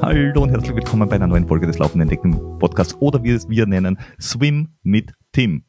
[0.00, 3.46] Hallo und herzlich willkommen bei einer neuen Folge des Laufenden Decken Podcasts oder wie es
[3.50, 5.64] wir nennen, Swim mit Tim.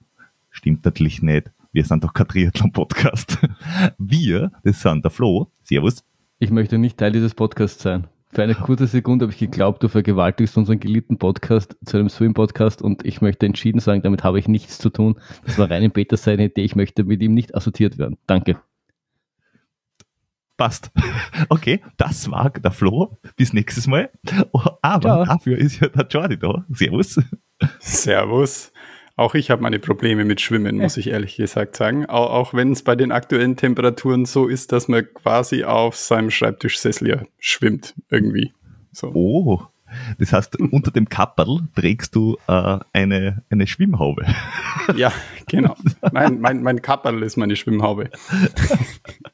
[0.50, 1.52] Stimmt natürlich nicht.
[1.74, 3.38] Wir sind doch kein Triathlon-Podcast.
[3.98, 5.52] Wir, das sind der Flo.
[5.64, 6.06] Servus.
[6.40, 8.08] Ich möchte nicht Teil dieses Podcasts sein.
[8.34, 12.82] Für eine kurze Sekunde habe ich geglaubt, du vergewaltigst unseren geliebten Podcast zu einem Swim-Podcast
[12.82, 15.18] und ich möchte entschieden sagen, damit habe ich nichts zu tun.
[15.46, 16.64] Das war rein in Peter seine Idee.
[16.64, 18.18] Ich möchte mit ihm nicht assoziiert werden.
[18.28, 18.60] Danke.
[20.58, 20.92] Passt.
[21.50, 23.20] Okay, das war der Flo.
[23.36, 24.10] Bis nächstes Mal.
[24.82, 25.26] Aber Ja.
[25.26, 26.66] dafür ist ja der Jordi da.
[26.70, 27.22] Servus.
[27.80, 28.72] Servus.
[29.18, 32.06] Auch ich habe meine Probleme mit Schwimmen, muss ich ehrlich gesagt sagen.
[32.06, 36.30] Auch, auch wenn es bei den aktuellen Temperaturen so ist, dass man quasi auf seinem
[36.30, 38.54] Schreibtischsessel ja schwimmt irgendwie.
[38.92, 39.12] So.
[39.16, 39.62] Oh,
[40.20, 44.26] das heißt, unter dem Kapperl trägst du äh, eine, eine Schwimmhaube.
[44.96, 45.12] Ja,
[45.50, 45.76] genau.
[46.14, 48.10] Mein, mein, mein Kapperl ist meine Schwimmhaube.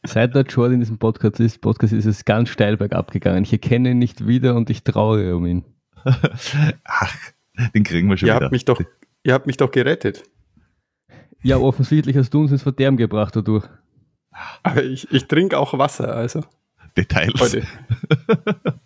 [0.03, 3.43] Seit der Jordan in diesem Podcast ist, Podcast ist es ganz steil bergab gegangen.
[3.43, 5.63] Ich erkenne ihn nicht wieder und ich traue um ihn.
[6.85, 7.15] Ach,
[7.75, 8.45] den kriegen wir schon Ihr wieder.
[8.45, 8.81] habt, mich doch,
[9.23, 10.23] ihr habt mich doch gerettet.
[11.41, 13.67] Ja, offensichtlich hast du uns ins Verderben gebracht dadurch.
[14.63, 16.41] Aber ich, ich trinke auch Wasser, also
[16.95, 17.39] Details.
[17.39, 17.63] heute.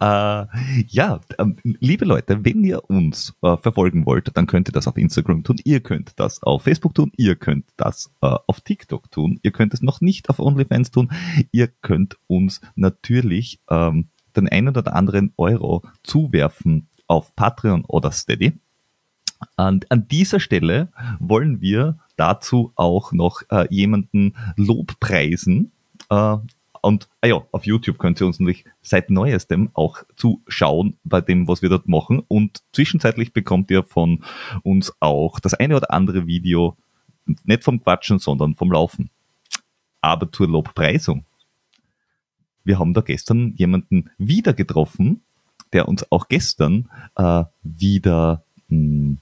[0.00, 0.46] Äh,
[0.88, 4.96] ja, ähm, liebe Leute, wenn ihr uns äh, verfolgen wollt, dann könnt ihr das auf
[4.96, 9.40] Instagram tun, ihr könnt das auf Facebook tun, ihr könnt das äh, auf TikTok tun,
[9.42, 11.10] ihr könnt es noch nicht auf OnlyFans tun,
[11.50, 18.52] ihr könnt uns natürlich ähm, den einen oder anderen Euro zuwerfen auf Patreon oder Steady.
[19.56, 25.72] Und an dieser Stelle wollen wir dazu auch noch äh, jemanden Lobpreisen.
[26.10, 26.36] Äh,
[26.82, 31.48] und ah ja, auf YouTube könnt ihr uns natürlich seit neuestem auch zuschauen bei dem,
[31.48, 32.22] was wir dort machen.
[32.28, 34.22] Und zwischenzeitlich bekommt ihr von
[34.62, 36.76] uns auch das eine oder andere Video,
[37.44, 39.08] nicht vom Quatschen, sondern vom Laufen.
[40.02, 41.24] Aber zur Lobpreisung.
[42.64, 45.22] Wir haben da gestern jemanden wieder getroffen,
[45.72, 49.18] der uns auch gestern äh, wieder mh, ähm,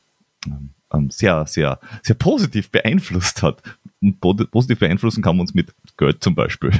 [1.09, 3.63] sehr, sehr, sehr positiv beeinflusst hat.
[4.01, 6.73] Und po- positiv beeinflussen kann man uns mit Geld zum Beispiel.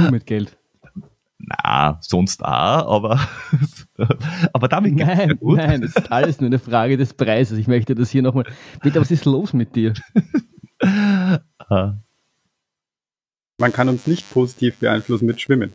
[0.00, 0.56] Nur mit Geld.
[1.38, 3.20] Na, sonst auch, aber,
[4.52, 5.56] aber damit geht's ja Nein, gut.
[5.58, 7.58] nein, es ist alles nur eine Frage des Preises.
[7.58, 8.44] Ich möchte das hier nochmal.
[8.80, 9.92] Bitte, was ist los mit dir?
[10.78, 11.38] Äh,
[13.58, 15.72] Man kann uns nicht positiv beeinflussen mit Schwimmen.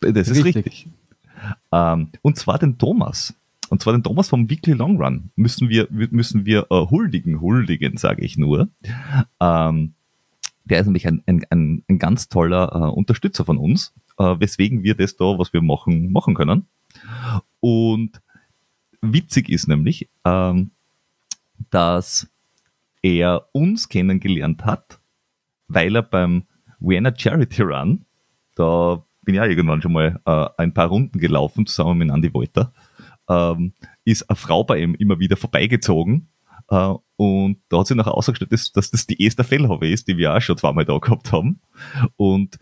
[0.00, 0.66] Das ist richtig.
[0.66, 0.88] Richtig.
[1.72, 3.34] Ähm, und zwar den Thomas.
[3.68, 7.96] Und zwar den Thomas vom Weekly Long Run müssen wir, müssen wir äh, huldigen, huldigen,
[7.96, 8.68] sage ich nur.
[9.40, 9.94] Ähm,
[10.64, 14.82] der ist nämlich ein, ein, ein, ein ganz toller äh, Unterstützer von uns, äh, weswegen
[14.82, 16.66] wir das da, was wir machen, machen können.
[17.60, 18.20] Und
[19.00, 20.70] witzig ist nämlich, ähm,
[21.70, 22.28] dass
[23.02, 25.00] er uns kennengelernt hat,
[25.68, 26.44] weil er beim
[26.80, 28.04] Vienna Charity Run,
[28.54, 32.32] da bin ich ja irgendwann schon mal äh, ein paar Runden gelaufen, zusammen mit Andy
[32.32, 32.72] Wolter,
[33.28, 33.72] ähm,
[34.04, 36.28] ist eine Frau bei ihm immer wieder vorbeigezogen
[36.68, 40.16] äh, und da hat sich nachher ausgestellt, dass, dass das die Esther Fellhaube ist, die
[40.16, 41.60] wir auch schon zweimal da gehabt haben.
[42.16, 42.58] Und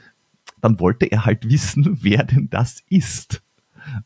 [0.61, 3.43] dann wollte er halt wissen, wer denn das ist,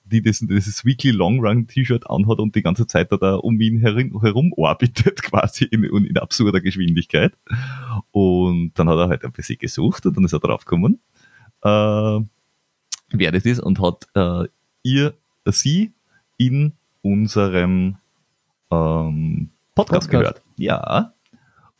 [0.04, 3.60] die das, dieses Weekly Long Run T-Shirt anhat und die ganze Zeit da, da um
[3.60, 7.32] ihn herum, herum orbitet, quasi in, in absurder Geschwindigkeit.
[8.10, 11.00] Und dann hat er halt ein bisschen gesucht und dann ist er draufgekommen,
[11.62, 12.20] äh,
[13.12, 14.48] wer das ist und hat äh,
[14.82, 15.14] ihr,
[15.46, 15.92] sie
[16.40, 17.98] in unserem
[18.70, 20.10] ähm, Podcast, Podcast.
[20.10, 20.42] gehört.
[20.56, 21.12] Ja.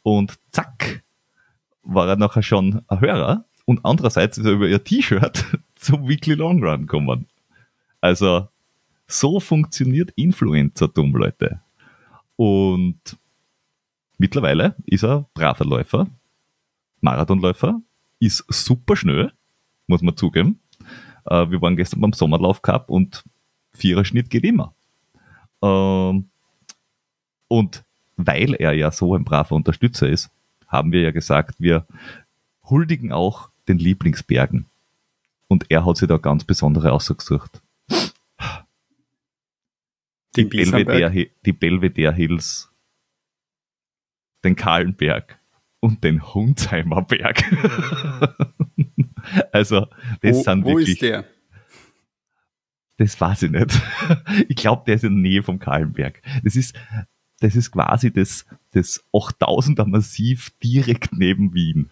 [0.03, 1.03] Und zack,
[1.83, 6.35] war er nachher schon ein Hörer und andererseits ist er über ihr T-Shirt zum Weekly
[6.35, 7.27] Long Run gekommen.
[8.03, 8.49] Also,
[9.07, 11.61] so funktioniert Influencertum, Leute.
[12.37, 13.01] Und
[14.19, 16.07] mittlerweile ist er braver Läufer,
[17.01, 17.81] Marathonläufer,
[18.19, 19.33] ist super schnell,
[19.87, 20.61] muss man zugeben.
[21.25, 23.25] Äh, wir waren gestern beim Sommerlauf Cup und
[23.73, 24.75] Viererschnitt geht immer.
[25.63, 26.29] Ähm,
[27.49, 27.85] und
[28.17, 30.31] weil er ja so ein braver Unterstützer ist,
[30.69, 31.87] haben wir ja gesagt, wir
[32.65, 34.67] huldigen auch den Lieblingsbergen.
[35.49, 37.61] Und er hat sich da ganz besondere ausgesucht.
[40.37, 40.45] Die.
[40.45, 42.71] Belvedere, die Belvedere Hills,
[44.45, 45.41] den Kahlenberg
[45.81, 47.43] und den Hundsheimer Berg.
[49.53, 49.89] also,
[50.23, 50.89] das Wo, sind wo wirklich.
[50.91, 51.25] ist der?
[53.01, 53.81] Das weiß ich nicht.
[54.49, 56.21] Ich glaube, der ist in der Nähe vom Kahlenberg.
[56.45, 56.79] Das ist,
[57.41, 61.89] das ist quasi das, das 8000er Massiv direkt neben Wien.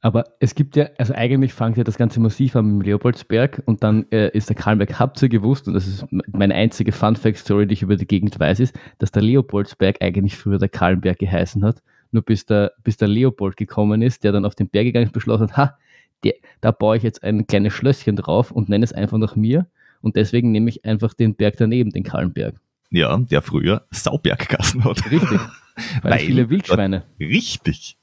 [0.00, 3.82] Aber es gibt ja, also eigentlich fängt ja das ganze Massiv an mit Leopoldsberg und
[3.82, 7.74] dann äh, ist der Kahlenberg, habt ihr gewusst, und das ist meine einzige Fun-Fact-Story, die
[7.74, 11.82] ich über die Gegend weiß, ist, dass der Leopoldsberg eigentlich früher der Kahlenberg geheißen hat
[12.10, 15.12] Nur bis der, bis der Leopold gekommen ist, der dann auf den Berg gegangen ist,
[15.12, 15.78] beschlossen hat, ha,
[16.26, 19.66] der, da baue ich jetzt ein kleines Schlösschen drauf und nenne es einfach nach mir.
[20.00, 22.60] Und deswegen nehme ich einfach den Berg daneben, den Kahlenberg.
[22.90, 25.10] Ja, der früher Sauberggassen hat.
[25.10, 25.40] Richtig.
[26.02, 27.04] Weil, Weil- viele Wildschweine.
[27.18, 27.96] Richtig.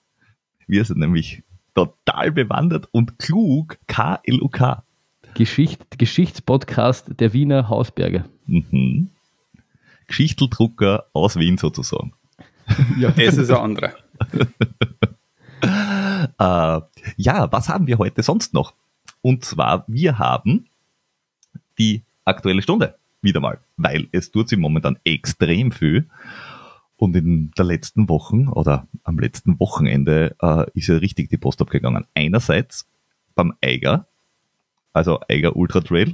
[0.68, 1.44] Wir sind nämlich
[1.76, 3.78] total bewandert und klug.
[3.88, 4.84] K-L-U-K.
[5.36, 8.26] Geschicht, Geschichtspodcast der Wiener Hausberge.
[8.46, 9.10] Mhm.
[10.08, 12.14] Geschichteldrucker aus Wien sozusagen.
[13.00, 13.12] Ja.
[13.18, 13.94] Das ist ein anderer.
[16.38, 16.82] Äh,
[17.18, 18.74] ja, was haben wir heute sonst noch?
[19.22, 20.68] Und zwar, wir haben
[21.78, 26.10] die aktuelle Stunde wieder mal, weil es tut sich momentan extrem viel.
[26.98, 31.62] Und in der letzten Wochen oder am letzten Wochenende äh, ist ja richtig die Post
[31.62, 32.06] abgegangen.
[32.14, 32.88] Einerseits
[33.36, 34.08] beim Eiger,
[34.94, 36.14] also Eiger Ultra Trail,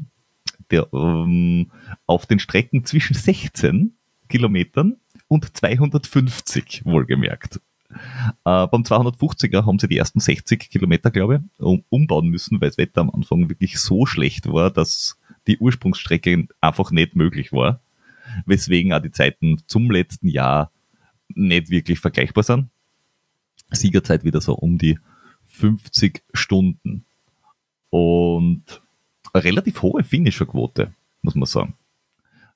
[0.71, 1.71] der ähm,
[2.05, 3.93] auf den Strecken zwischen 16
[4.29, 4.97] Kilometern
[5.27, 7.59] und 250 wohlgemerkt.
[7.89, 12.69] Äh, beim 250er haben sie die ersten 60 Kilometer, glaube ich, um, umbauen müssen, weil
[12.69, 17.79] das Wetter am Anfang wirklich so schlecht war, dass die Ursprungsstrecke einfach nicht möglich war.
[18.45, 20.71] Weswegen auch die Zeiten zum letzten Jahr
[21.29, 22.69] nicht wirklich vergleichbar sind.
[23.71, 24.99] Siegerzeit wieder so um die
[25.47, 27.05] 50 Stunden.
[27.89, 28.81] Und
[29.33, 30.93] eine relativ hohe Finisher-Quote,
[31.23, 31.73] muss man sagen.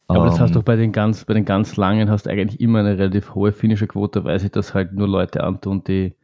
[0.08, 2.60] Aber das Ähm, hast du bei den ganz, bei den ganz langen hast du eigentlich
[2.60, 6.16] immer eine relativ hohe finnische Quote, weil sich das halt nur Leute antun, die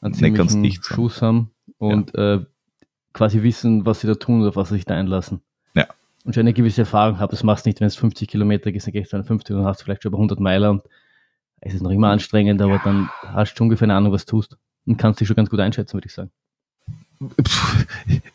[0.00, 0.82] einen ziemlichen.
[0.82, 2.40] Schuss haben und äh,
[3.12, 5.40] quasi wissen, was sie da tun oder was sie sich da einlassen.
[5.74, 5.86] Ja.
[6.24, 8.86] Und schon eine gewisse Erfahrung haben, das machst du nicht, wenn es 50 Kilometer ist,
[8.86, 10.82] dann gehst du an 50 und hast vielleicht schon über 100 Meilen und
[11.60, 14.36] es ist noch immer anstrengend, aber dann hast du schon ungefähr eine Ahnung, was du
[14.36, 14.56] tust
[14.86, 16.30] und kannst dich schon ganz gut einschätzen, würde ich sagen.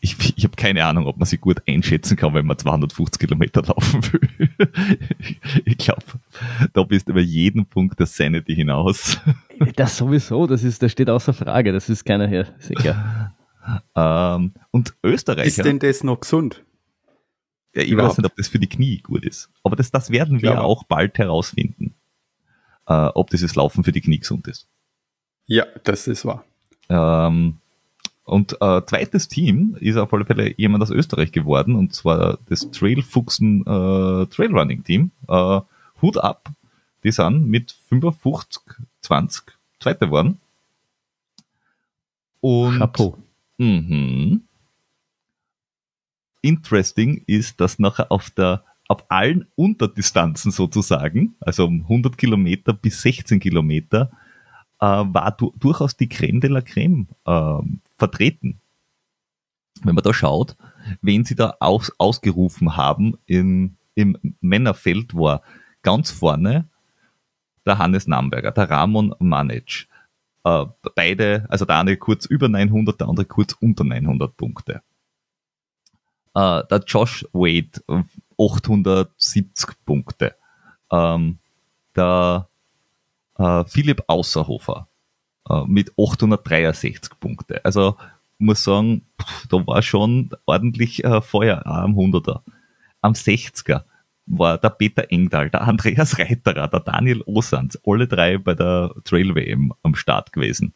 [0.02, 3.62] Ich, ich habe keine Ahnung, ob man sie gut einschätzen kann, wenn man 250 Kilometer
[3.66, 4.20] laufen will.
[5.66, 6.04] Ich glaube,
[6.74, 9.18] da bist du über jeden Punkt der Sanity hinaus.
[9.76, 13.34] Das sowieso, das ist, das steht außer Frage, das ist keiner her, sicher.
[13.96, 16.64] Ähm, und Österreicher, Ist denn das noch gesund?
[17.76, 18.12] ja, ich überhaupt?
[18.12, 20.84] weiß nicht, ob das für die Knie gut ist, aber das, das werden wir auch
[20.84, 21.96] bald herausfinden,
[22.88, 24.68] äh, ob dieses Laufen für die Knie gesund ist.
[25.46, 26.44] Ja, das ist wahr.
[26.90, 27.58] Ähm,
[28.26, 32.72] und äh, zweites Team ist auf alle Fälle jemand aus Österreich geworden, und zwar das
[32.72, 35.12] Trailfuchsen äh, Trailrunning Team.
[35.28, 35.62] Äh,
[36.02, 36.50] Hut ab,
[37.04, 38.62] die sind mit 55,
[39.02, 39.44] 20
[39.80, 40.40] Zweite geworden.
[42.40, 43.18] Und Chapeau.
[43.58, 44.44] Mhm.
[46.42, 53.02] Interesting ist, dass nachher auf der auf allen Unterdistanzen sozusagen, also um 100 Kilometer bis
[53.02, 54.12] 16 Kilometer,
[54.84, 58.60] äh, war du, durchaus die Creme de la Creme ähm, vertreten.
[59.82, 60.58] Wenn man da schaut,
[61.02, 65.42] wen sie da aus, ausgerufen haben in, im Männerfeld war
[65.84, 66.68] ganz vorne
[67.66, 69.88] der Hannes Namberger, der Ramon Manic.
[70.44, 70.66] Äh,
[70.96, 74.82] beide, also der eine kurz über 900, der andere kurz unter 900 Punkte.
[76.36, 78.04] Äh, der Josh Wade, äh,
[78.38, 80.36] 870 Punkte.
[80.92, 81.40] Ähm,
[81.96, 82.50] der
[83.38, 84.88] äh, Philipp Außerhofer
[85.50, 87.64] äh, mit 863 Punkte.
[87.66, 87.98] Also
[88.38, 92.42] muss sagen, pff, da war schon ordentlich äh, Feuer am 100er.
[93.02, 93.84] Am 60er
[94.26, 99.36] war der Peter Engdahl, der Andreas Reiterer, der Daniel Osans, alle drei bei der Trail
[99.36, 100.74] WM am Start gewesen.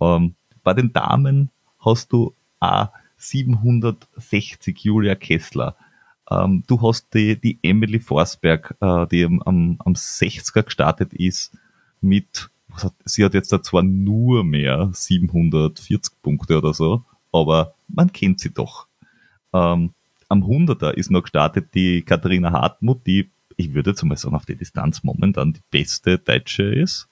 [0.00, 5.76] Ähm, bei den Damen hast du auch 760 Julia Kessler.
[6.30, 11.56] Ähm, du hast die, die Emily Forsberg, äh, die am, am, am 60er gestartet ist,
[12.00, 18.12] mit, hat, sie hat jetzt da zwar nur mehr 740 Punkte oder so, aber man
[18.12, 18.86] kennt sie doch.
[19.52, 19.92] Ähm,
[20.28, 24.46] am 100er ist noch gestartet die Katharina Hartmut, die, ich würde jetzt mal sagen, auf
[24.46, 27.08] die Distanz momentan die beste Deutsche ist,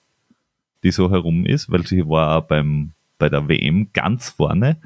[0.83, 4.77] die so herum ist, weil sie war beim, bei der WM ganz vorne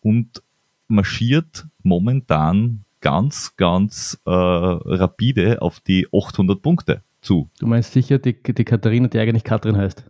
[0.00, 0.42] und
[0.88, 7.48] marschiert momentan ganz, ganz äh, rapide auf die 800 Punkte zu.
[7.58, 10.04] Du meinst sicher die, die Katharina, die eigentlich Katrin heißt.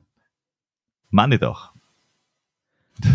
[1.10, 1.72] Meine doch.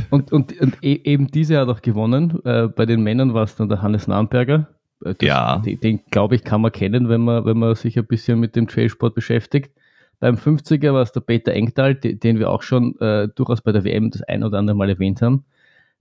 [0.09, 2.39] Und, und, und e eben diese hat auch gewonnen.
[2.45, 4.67] Äh, bei den Männern war es dann der Hannes Namberger.
[5.03, 5.57] Äh, Das, Ja.
[5.59, 8.55] Den, den glaube ich, kann man kennen, wenn man, wenn man sich ein bisschen mit
[8.55, 9.71] dem Trailsport beschäftigt.
[10.19, 13.71] Beim 50er war es der Peter Engdahl, de- den wir auch schon äh, durchaus bei
[13.71, 15.45] der WM das ein oder andere Mal erwähnt haben.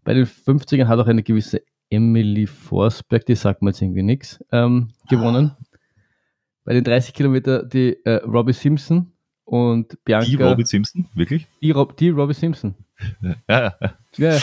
[0.05, 4.43] Bei den 50ern hat auch eine gewisse Emily Forsberg, die sagt mir jetzt irgendwie nichts,
[4.53, 5.53] ähm, gewonnen.
[6.67, 9.13] Bei den 30 Kilometer die äh, Robbie Simpson
[9.45, 10.27] und Bianca.
[10.27, 11.47] Die Robbie Simpson, wirklich?
[11.63, 12.75] die, Rob, die Robbie Simpson.
[13.23, 13.77] Ja, ja.
[14.17, 14.39] Ja.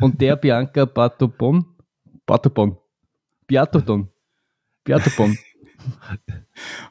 [0.00, 1.66] Und der Bianca Bartobon,
[2.24, 2.78] Bartobon,
[3.46, 4.08] Biatodon,
[4.82, 5.36] Biatobon.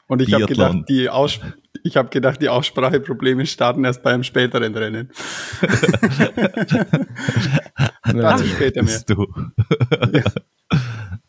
[0.06, 1.40] Und ich habe gedacht, die Aus
[1.82, 5.10] Ich habe gedacht, die Ausspracheprobleme starten erst beim späteren Rennen.
[8.04, 8.92] Dazu später mehr.
[8.92, 9.26] Bist du.
[10.12, 10.22] Ja.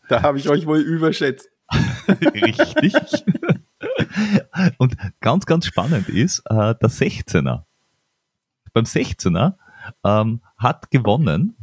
[0.08, 1.50] Da habe ich euch wohl überschätzt.
[2.34, 2.94] Richtig.
[4.78, 7.62] Und ganz, ganz spannend ist, äh, der 16er.
[8.72, 9.54] Beim 16er
[10.04, 11.56] ähm, hat gewonnen.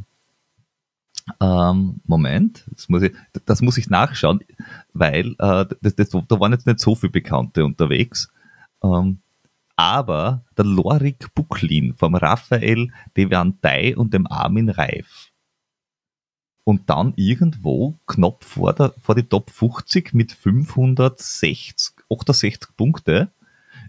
[1.40, 3.12] Ähm, Moment, das muss, ich,
[3.46, 4.40] das muss ich nachschauen,
[4.92, 8.28] weil äh, das, das, da waren jetzt nicht so viele Bekannte unterwegs.
[8.82, 9.18] Ähm,
[9.74, 15.25] aber der Lorik Bucklin vom Raphael Devantay und dem Armin Reif.
[16.68, 23.30] Und dann irgendwo knapp vor, der, vor die Top 50 mit 560, 68 Punkte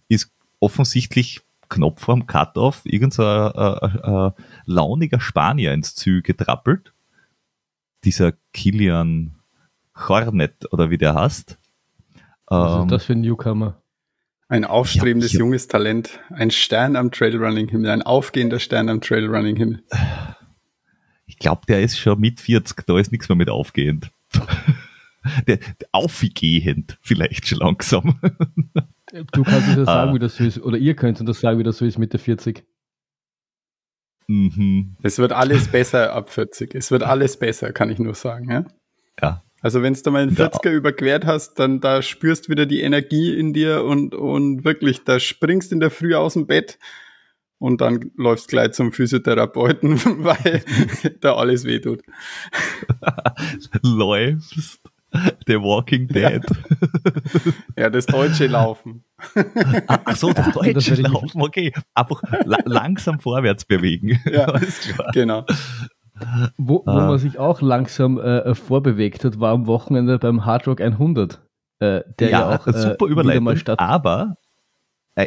[0.09, 4.31] ist offensichtlich knapp vor dem Cut-Off irgendein äh, äh,
[4.65, 6.93] launiger Spanier ins Ziel getrappelt.
[8.03, 9.33] Dieser Kilian
[9.95, 11.57] Hornet oder wie der heißt.
[12.45, 13.81] Was Ähm, ist das für ein Newcomer?
[14.49, 15.45] Ein aufstrebendes Ja, ja.
[15.45, 19.83] junges Talent, ein Stern am Trailrunning-Himmel, ein aufgehender Stern am Trailrunning-Himmel.
[21.39, 24.09] Ich glaube, der ist schon mit 40, da ist nichts mehr mit aufgehend.
[25.45, 25.59] Der,
[25.91, 28.19] aufgehend vielleicht schon langsam.
[29.31, 30.13] Du kannst uns ja sagen, Ah.
[30.13, 30.59] wie das so ist.
[30.61, 32.65] Oder ihr könnt uns das sagen, wie das so ist mit der 40.
[34.27, 34.97] mhm.
[35.01, 36.75] Es wird alles besser ab 40.
[36.75, 38.51] Es wird alles besser, kann ich nur sagen.
[38.51, 38.65] Ja?
[39.21, 40.47] Ja, Also wenn du mal einen Ja.
[40.47, 45.19] 40er überquert hast, dann da spürst wieder die Energie in dir und, und wirklich, da
[45.19, 46.77] springst in der Früh aus dem Bett
[47.59, 50.63] und dann läufst gleich zum Physiotherapeuten, weil
[51.21, 52.01] da alles wehtut.
[53.81, 54.81] läufst.
[55.47, 56.43] The Walking Dead.
[57.77, 59.05] Ja, das deutsche Laufen.
[59.87, 61.71] Ah, Ach so, das das deutsche ich- Laufen, okay.
[61.95, 64.19] Einfach la langsam vorwärts bewegen.
[64.31, 64.45] Ja.
[64.45, 65.09] Alles klar.
[65.13, 65.45] Genau.
[66.57, 67.07] Wo, wo Ah.
[67.07, 71.41] man sich auch langsam äh, vorbewegt hat, war am Wochenende beim Hard Rock 100.
[71.79, 73.43] Äh, der ja, auch äh, super wieder Überleitung.
[73.45, 73.79] mal statt.
[73.79, 74.46] Aber äh,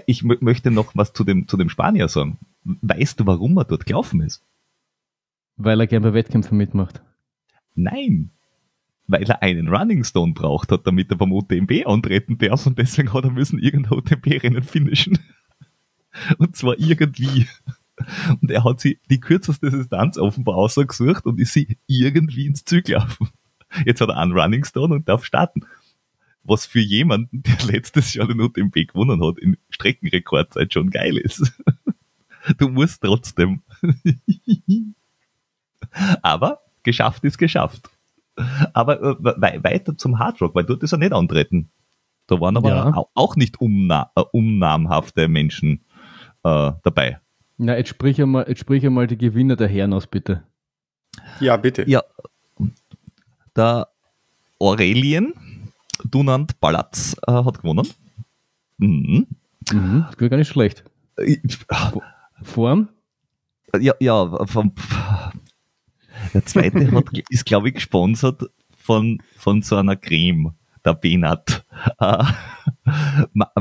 [0.06, 2.38] ich mö- möchte noch was zu dem, zu dem Spanier sagen.
[2.64, 4.42] Weißt du, warum er dort gelaufen ist?
[5.56, 7.02] Weil er gern bei Wettkämpfen mitmacht.
[7.74, 8.30] Nein.
[9.06, 13.12] Weil er einen Running Stone braucht hat, damit er beim UTMB antreten darf und deswegen
[13.12, 15.18] hat er müssen irgendein UTMB-Rennen finishen.
[16.38, 17.46] Und zwar irgendwie.
[18.40, 22.82] Und er hat sie die kürzeste Distanz offenbar ausgesucht und ist sie irgendwie ins Ziel
[22.82, 23.28] gelaufen.
[23.84, 25.60] Jetzt hat er einen Running Stone und darf starten.
[26.42, 31.52] Was für jemanden, der letztes Jahr den UTMB gewonnen hat, in Streckenrekordzeit schon geil ist.
[32.56, 33.60] Du musst trotzdem.
[36.22, 37.90] Aber geschafft ist geschafft.
[38.72, 41.70] Aber äh, wei- weiter zum Hardrock, weil dort ist er nicht antreten.
[42.26, 42.94] Da waren aber Ja.
[42.94, 45.84] au- auch nicht umna äh, unnamhafte Menschen
[46.44, 47.20] äh, dabei.
[47.58, 50.42] Na, jetzt sprich einmal, jetzt sprich einmal die Gewinner der Herren aus, bitte.
[51.40, 51.86] Ja, bitte.
[51.90, 52.02] Ja,
[53.54, 53.88] der
[54.58, 55.34] Aurelien
[56.04, 57.88] Dunant Balatz äh, hat gewonnen.
[58.78, 59.26] Mhm.
[59.70, 60.84] Mhm, das gar nicht schlecht.
[62.42, 62.88] Form?
[63.78, 64.72] Ja, ja, vom,
[66.34, 68.42] der zweite hat, ist, glaube ich, gesponsert
[68.76, 70.54] von, von so einer Creme,
[70.84, 71.64] der Benat.
[72.00, 72.24] Äh,
[73.32, 73.52] Ma,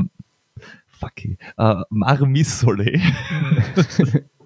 [0.88, 3.00] fuck, äh, Marmissole.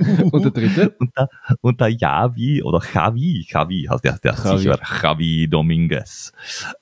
[0.32, 0.90] Und der dritte?
[0.98, 1.28] Und der,
[1.60, 4.58] und der Javi, oder Javi, Javi heißt der, der Javi.
[4.58, 6.32] sicher, Javi Dominguez.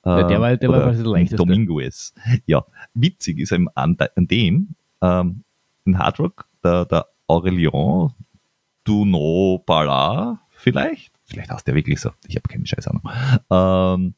[0.05, 1.35] Ja, der war- der war quasi der leichteste.
[1.37, 2.13] Dominguez.
[2.45, 5.43] Ja, witzig ist eben an, an dem, ähm,
[5.85, 8.11] in Hard Rock, der, der Aurelien
[8.83, 13.03] Duno Bala, vielleicht, vielleicht heißt der wirklich so, ich habe keine scheiß Ahnung,
[13.51, 14.13] ähm,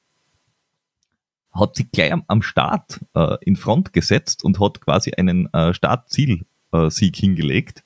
[1.54, 5.74] hat sich gleich am, am Start äh, in Front gesetzt und hat quasi einen äh,
[5.74, 7.84] Startziel-Sieg hingelegt.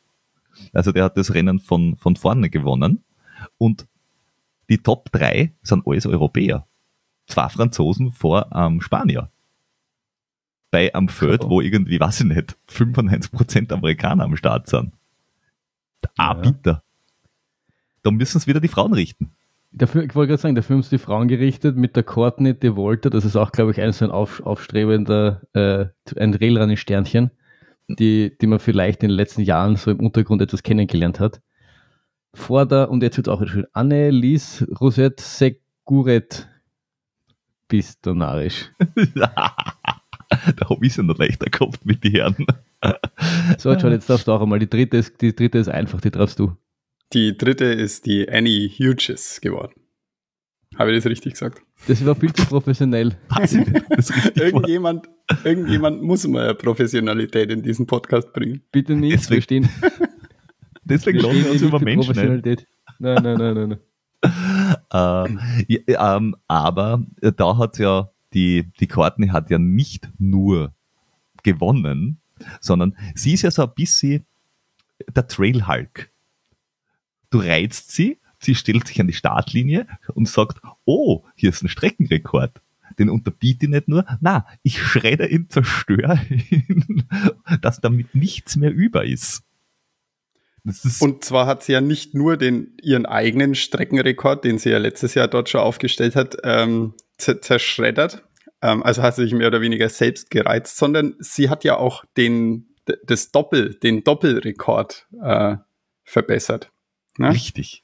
[0.73, 3.03] Also der hat das Rennen von, von vorne gewonnen.
[3.57, 3.87] Und
[4.69, 6.65] die Top 3 sind alles Europäer.
[7.27, 9.29] Zwei Franzosen vor ähm, Spanier.
[10.71, 11.49] Bei am Feld, Oh.
[11.49, 14.93] wo irgendwie, weiß ich nicht, 95% Amerikaner am Start sind.
[16.17, 16.83] Ah, bitter.
[18.03, 19.31] Da müssen es wieder die Frauen richten.
[19.71, 22.75] Dafür, ich wollte gerade sagen, dafür haben sie die Frauen gerichtet mit der Courtney de
[22.75, 23.09] Volta.
[23.09, 25.87] Das ist auch, glaube ich, ein so ein auf, aufstrebender, äh,
[26.19, 27.31] ein Railrunning-Sternchen,
[27.87, 31.41] die, die man vielleicht in den letzten Jahren so im Untergrund etwas kennengelernt hat.
[32.33, 36.49] Vor der, und jetzt wird auch schön, Anne-Lise Rosette Seguret
[37.67, 38.71] Pistonarisch.
[39.15, 42.45] da habe ich es ja noch leichter gehabt mit den Herren.
[43.57, 44.59] So, John, jetzt darfst du auch einmal.
[44.59, 46.55] Die dritte ist, die dritte ist einfach, die darfst du.
[47.13, 49.73] Die dritte ist die Annie Hughes geworden.
[50.77, 51.61] Habe ich das richtig gesagt?
[51.87, 53.17] Das war viel zu professionell.
[54.35, 55.09] Irgendjemand,
[55.43, 58.61] irgendjemand muss mal Professionalität in diesen Podcast bringen.
[58.71, 59.29] Bitte nicht.
[59.29, 59.69] Deswegen wir stehen,
[60.83, 61.97] Deswegen wir lassen wir stehen uns über Menschen.
[61.97, 62.07] Nicht.
[62.07, 62.67] Professionalität.
[62.99, 63.69] Nein, nein, nein, nein.
[63.69, 63.79] nein.
[64.91, 70.73] Äh, ja, ähm, aber äh, da hat ja die, die Courtney hat ja nicht nur
[71.43, 72.19] gewonnen,
[72.59, 74.25] sondern sie ist ja so ein bisschen
[75.13, 76.09] der Trail Hulk.
[77.29, 81.69] Du reizt sie, sie stellt sich an die Startlinie und sagt, oh, hier ist ein
[81.69, 82.61] Streckenrekord.
[82.99, 87.07] Den unterbiete ich nicht nur, na, ich schredder ihn, zerstöre ihn,
[87.61, 89.43] dass damit nichts mehr über ist.
[90.99, 95.13] und zwar hat sie ja nicht nur den, ihren eigenen Streckenrekord, den sie ja letztes
[95.13, 98.23] Jahr dort schon aufgestellt hat, ähm, zerschreddert.
[98.61, 102.03] Ähm, also hat sie sich mehr oder weniger selbst gereizt, sondern sie hat ja auch
[102.17, 102.75] den,
[103.05, 105.57] das Doppel, den Doppelrekord äh,
[106.03, 106.71] verbessert.
[107.17, 107.29] Ne?
[107.29, 107.83] Richtig.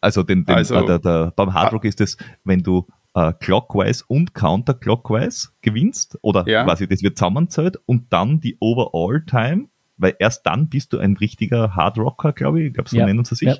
[0.00, 3.32] Also, den, den, also äh, der, der, beim Hardrock ah, ist es, wenn du äh,
[3.40, 6.64] clockwise und counterclockwise gewinnst, oder ja.
[6.64, 11.16] quasi das wird zusammenzählt und dann die Overall Time, weil erst dann bist du ein
[11.16, 13.06] richtiger Hardrocker, glaube ich, ich glaube, so ja.
[13.06, 13.56] nennen sie sich, ja.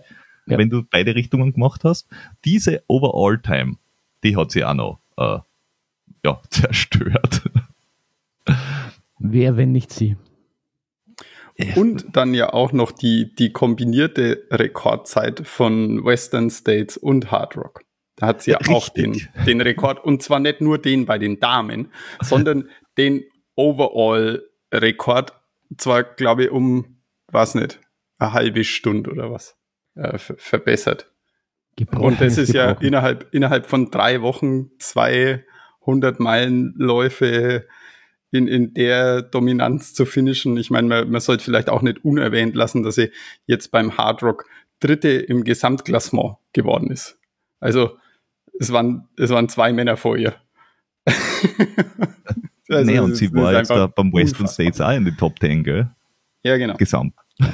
[0.46, 0.58] Ja.
[0.58, 2.08] wenn du beide Richtungen gemacht hast.
[2.44, 3.76] Diese Overall Time,
[4.24, 5.38] die hat sie auch noch äh,
[6.24, 7.42] ja, zerstört.
[9.18, 10.16] Wer, wenn nicht sie?
[11.76, 17.84] Und dann ja auch noch die, die kombinierte Rekordzeit von Western States und Hard Rock.
[18.20, 20.04] Da hat sie ja auch den, den Rekord.
[20.04, 23.24] Und zwar nicht nur den bei den Damen, sondern den
[23.54, 25.32] Overall-Rekord.
[25.78, 27.80] Zwar, glaube ich, um, was nicht,
[28.18, 29.56] eine halbe Stunde oder was
[29.94, 31.10] äh, verbessert.
[31.76, 37.66] Gebrochen und das ist, ist ja innerhalb, innerhalb von drei Wochen 200 Meilenläufe
[38.32, 40.58] in, in der Dominanz zu finishen.
[40.58, 43.12] Ich meine, man, man sollte vielleicht auch nicht unerwähnt lassen, dass sie
[43.46, 44.44] jetzt beim Hard Rock
[44.78, 47.18] Dritte im Gesamtklassement geworden ist.
[47.60, 47.96] Also
[48.60, 50.34] es waren, es waren zwei Männer vor ihr.
[52.68, 55.64] also, nee, und sie war jetzt da beim Western States auch in den Top Ten,
[55.64, 55.90] gell?
[56.42, 56.76] Ja, genau.
[56.76, 57.14] Gesamt.
[57.38, 57.48] ja,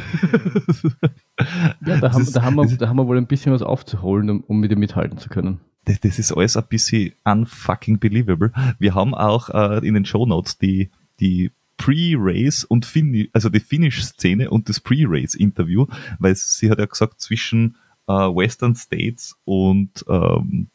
[2.00, 4.58] da haben, da, haben wir, da haben wir wohl ein bisschen was aufzuholen, um, um
[4.58, 5.60] mit ihr mithalten zu können.
[5.84, 8.50] Das, das, ist alles ein bisschen unfucking believable.
[8.80, 13.60] Wir haben auch äh, in den Show Notes die, die Pre-Race und Finish, also die
[13.60, 15.86] Finish-Szene und das Pre-Race-Interview,
[16.18, 17.76] weil sie hat ja gesagt, zwischen
[18.08, 20.68] äh, Western States und ähm,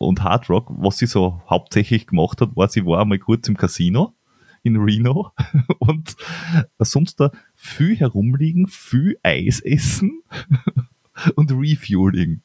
[0.00, 3.56] und Hard Rock, was sie so hauptsächlich gemacht hat, war, sie war einmal kurz im
[3.56, 4.14] Casino
[4.62, 5.32] in Reno
[5.78, 6.16] und
[6.78, 10.22] sonst da viel herumliegen, viel Eis essen
[11.34, 12.40] und Refueling.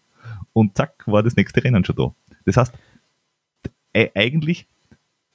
[0.52, 2.13] Und zack, war das nächste Rennen schon da.
[2.44, 2.78] Das heißt,
[3.94, 4.68] eigentlich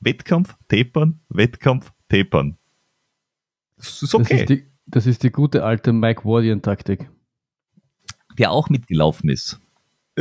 [0.00, 2.58] Wettkampf, tapern, Wettkampf, tapern.
[3.78, 4.24] Das ist okay.
[4.28, 7.10] Das ist die, das ist die gute alte Mike Wardian-Taktik.
[8.38, 9.58] Der auch mitgelaufen ist.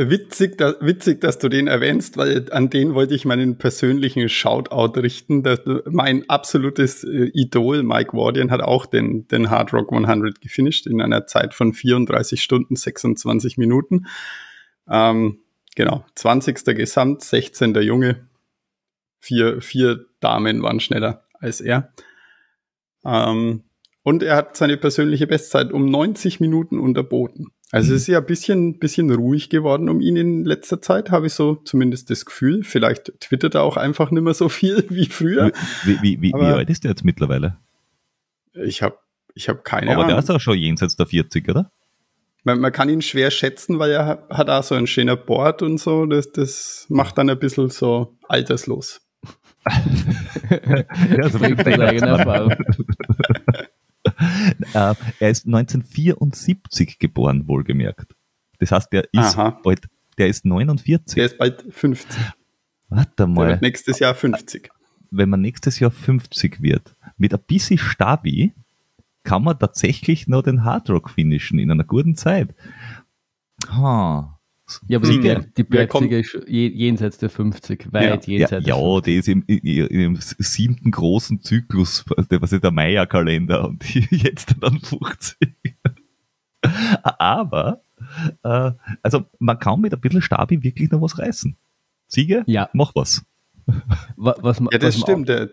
[0.08, 4.98] Witzig, da, witzig, dass du den erwähnst, weil an den wollte ich meinen persönlichen Shoutout
[4.98, 5.42] richten.
[5.42, 5.60] Das,
[5.90, 11.02] mein absolutes äh, Idol, Mike Wardian, hat auch den, den Hard Rock 100 gefinisht in
[11.02, 14.06] einer Zeit von 34 Stunden, 26 Minuten.
[14.88, 15.40] Ähm,
[15.76, 16.64] genau, 20.
[16.64, 17.74] Gesamt, 16.
[17.82, 18.26] Junge.
[19.18, 21.92] Vier, vier Damen waren schneller als er.
[23.04, 23.64] Ähm,
[24.02, 27.48] und er hat seine persönliche Bestzeit um 90 Minuten unterboten.
[27.72, 31.28] Also es ist ja ein bisschen, bisschen ruhig geworden um ihn in letzter Zeit, habe
[31.28, 32.64] ich so zumindest das Gefühl.
[32.64, 35.52] Vielleicht twittert er auch einfach nicht mehr so viel wie früher.
[35.84, 37.58] Wie, wie, wie, wie alt ist der jetzt mittlerweile?
[38.54, 38.98] Ich habe
[39.34, 40.04] ich hab keine Aber Ahnung.
[40.04, 41.70] Aber der ist auch schon jenseits der 40, oder?
[42.42, 45.78] Man, man kann ihn schwer schätzen, weil er hat, auch so ein schöner Board und
[45.78, 46.06] so.
[46.06, 49.00] Das, das macht dann ein bisschen so alterslos.
[50.50, 52.54] ja, so bringt der eigene Erfahrung.
[54.74, 58.14] äh, er ist 1974 geboren, wohlgemerkt.
[58.58, 59.58] Das heißt, der ist Aha.
[59.62, 61.16] bald, der ist 49.
[61.16, 62.20] Der ist bald 50.
[62.88, 63.42] Warte mal.
[63.42, 64.70] Der wird nächstes Jahr 50.
[65.10, 68.52] Wenn man nächstes Jahr 50 wird, mit ein bisschen Stabi,
[69.24, 72.54] kann man tatsächlich noch den Hardrock finishen in einer guten Zeit.
[73.70, 74.39] Ha.
[74.88, 78.38] Ja, aber die, die Bergziege ist jenseits der 50, weit ja.
[78.38, 83.84] jenseits ja, ja, die ist im, im, siebten großen Zyklus, was ist der Maya-Kalender und
[84.10, 85.54] jetzt dann 50.
[87.02, 87.82] Aber,
[88.42, 91.56] äh, also man kann mit ein bisschen Stabi wirklich noch was reißen.
[92.06, 92.44] Siege?
[92.46, 92.68] Ja.
[92.72, 93.24] Mach was.
[94.16, 95.28] was, was ja, das was stimmt.
[95.28, 95.50] Der,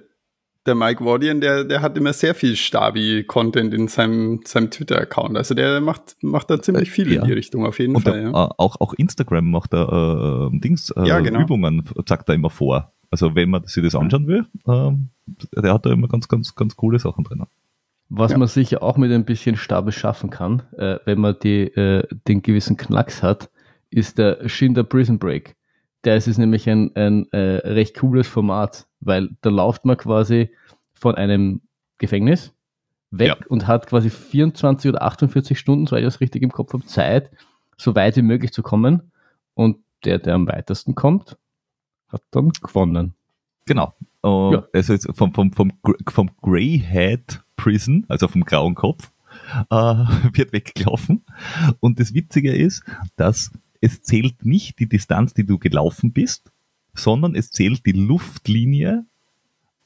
[0.68, 5.38] der Mike Wardian, der, der hat immer sehr viel Stabi-Content in seinem, seinem Twitter-Account.
[5.38, 7.22] Also der macht, macht da ziemlich viel ja.
[7.22, 8.22] in die Richtung, auf jeden Und Fall.
[8.22, 8.34] Der, ja.
[8.34, 11.42] auch, auch Instagram macht da äh, Dings, äh, ja, genau.
[11.42, 12.92] Übungen, sagt er immer vor.
[13.10, 16.76] Also wenn man sich das anschauen will, äh, der hat da immer ganz, ganz, ganz
[16.76, 17.44] coole Sachen drin.
[18.10, 18.38] Was ja.
[18.38, 22.42] man sicher auch mit ein bisschen Stabe schaffen kann, äh, wenn man die, äh, den
[22.42, 23.50] gewissen Knacks hat,
[23.90, 25.56] ist der Schinder Prison Break.
[26.04, 30.52] Der ist, ist nämlich ein, ein äh, recht cooles Format, weil da läuft man quasi
[30.94, 31.62] von einem
[31.98, 32.54] Gefängnis
[33.12, 33.38] weg ja.
[33.50, 37.32] und hat quasi 24 oder 48 Stunden, soweit ich das richtig im Kopf habe, Zeit,
[37.78, 39.12] so weit wie möglich zu kommen.
[39.54, 41.38] Und der, der am weitesten kommt,
[42.10, 43.14] hat dann gewonnen.
[43.66, 43.94] Genau.
[44.24, 44.68] Uh, ja.
[44.74, 45.72] Also vom, vom, vom,
[46.08, 49.12] vom Greyhead Prison, also vom grauen Kopf,
[49.70, 49.76] äh,
[50.34, 51.24] wird weggelaufen.
[51.80, 52.84] Und das Witzige ist,
[53.16, 56.52] dass es zählt nicht die Distanz, die du gelaufen bist,
[56.98, 59.06] sondern es zählt die Luftlinie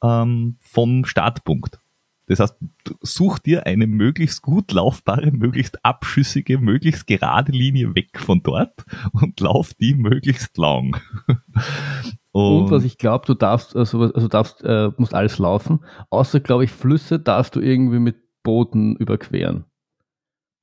[0.04, 1.80] ähm, vom Startpunkt.
[2.28, 2.56] Das heißt,
[3.02, 9.39] such dir eine möglichst gut laufbare, möglichst abschüssige, möglichst gerade Linie weg von dort und
[9.41, 10.95] lauf die möglichst lang.
[12.32, 16.39] Und, und was ich glaube, du darfst, also, also darfst, äh, musst alles laufen, außer,
[16.39, 19.65] glaube ich, Flüsse darfst du irgendwie mit Booten überqueren.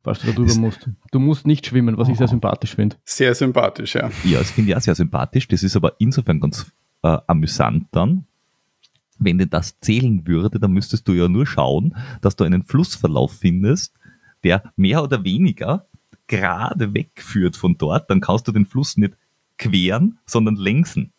[0.09, 0.89] Falls du da drüber musst.
[1.11, 2.13] Du musst nicht schwimmen, was oh.
[2.13, 2.97] ich sehr sympathisch finde.
[3.05, 4.11] Sehr sympathisch, ja.
[4.25, 5.47] Ja, das finde ich auch sehr sympathisch.
[5.49, 8.25] Das ist aber insofern ganz äh, amüsant dann,
[9.19, 13.33] wenn dir das zählen würde, dann müsstest du ja nur schauen, dass du einen Flussverlauf
[13.33, 13.99] findest,
[14.45, 15.87] der mehr oder weniger
[16.27, 18.09] gerade wegführt von dort.
[18.09, 19.15] Dann kannst du den Fluss nicht
[19.59, 21.13] queren, sondern längsen.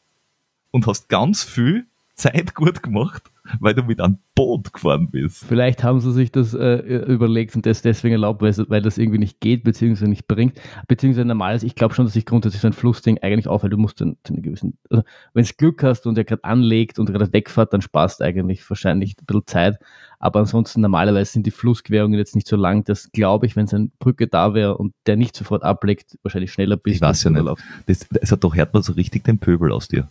[0.72, 1.86] Und hast ganz viel
[2.20, 5.46] Zeit gut gemacht, weil du mit einem Boot gefahren bist.
[5.46, 6.78] Vielleicht haben sie sich das äh,
[7.08, 10.60] überlegt und das deswegen erlaubt, weil, weil, das irgendwie nicht geht, beziehungsweise nicht bringt.
[10.88, 13.74] Beziehungsweise normales, ich glaube schon, dass sich grundsätzlich so ein Flussding eigentlich aufhält.
[13.74, 15.04] Du musst einen, einen gewissen, also
[15.34, 18.70] wenn es Glück hast und er gerade anlegt und gerade wegfährt, dann sparst du eigentlich
[18.70, 19.80] wahrscheinlich ein bisschen Zeit.
[20.20, 23.74] Aber ansonsten normalerweise sind die Flussquerungen jetzt nicht so lang, dass glaube ich, wenn es
[23.74, 26.98] eine Brücke da wäre und der nicht sofort ablegt, wahrscheinlich schneller bist.
[26.98, 27.64] Ich weiß ja nicht.
[27.86, 30.10] Das, also doch hört man so richtig den Pöbel aus dir.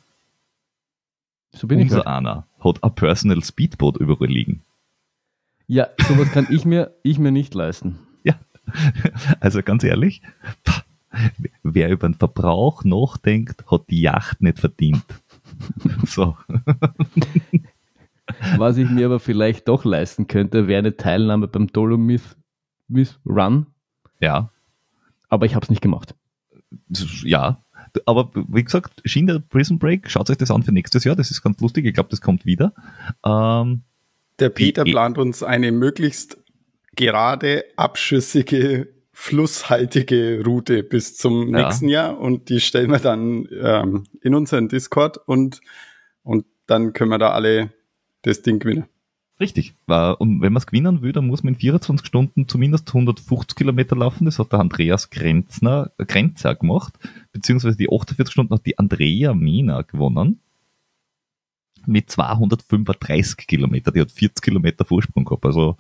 [1.59, 2.07] So bin Unser ich.
[2.07, 2.19] Halt.
[2.25, 4.63] einer hat ein Personal Speedboat überall liegen.
[5.67, 7.99] Ja, sowas kann ich mir, ich mir nicht leisten.
[8.23, 8.35] Ja,
[9.41, 10.23] also ganz ehrlich,
[11.65, 15.03] wer über den Verbrauch nachdenkt, hat die Yacht nicht verdient.
[16.07, 16.37] So.
[18.57, 22.37] Was ich mir aber vielleicht doch leisten könnte, wäre eine Teilnahme beim Dolomith
[23.27, 23.67] Run.
[24.21, 24.51] Ja.
[25.29, 26.15] Aber ich habe es nicht gemacht.
[27.25, 27.65] Ja,
[28.07, 31.43] aber wie gesagt, Schiene Prison Break, schaut euch das an für nächstes Jahr, das ist
[31.43, 32.73] ganz lustig, ich glaube, das kommt wieder.
[33.25, 33.83] Ähm,
[34.39, 36.39] Der Peter die, plant uns eine möglichst
[36.97, 41.65] gerade, abschüssige, flusshaltige Route bis zum ja.
[41.65, 45.61] nächsten Jahr und die stellen wir dann ähm, in unseren Discord und,
[46.23, 47.71] und dann können wir da alle
[48.23, 48.87] das Ding gewinnen.
[49.41, 49.75] Richtig.
[49.87, 53.95] Und wenn man es gewinnen will, dann muss man in 24 Stunden zumindest 150 Kilometer
[53.95, 54.25] laufen.
[54.25, 56.95] Das hat der Andreas Grenzner, Grenzer gemacht.
[57.33, 60.41] Beziehungsweise die 48 Stunden hat die Andrea Mina gewonnen.
[61.87, 63.93] Mit 235 Kilometer.
[63.93, 65.47] Die hat 40 Kilometer Vorsprung gehabt.
[65.47, 65.77] Also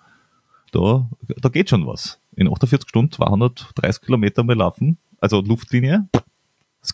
[0.70, 2.20] da, da geht schon was.
[2.36, 4.98] In 48 Stunden 230 Kilometer mal laufen.
[5.20, 6.08] Also Luftlinie.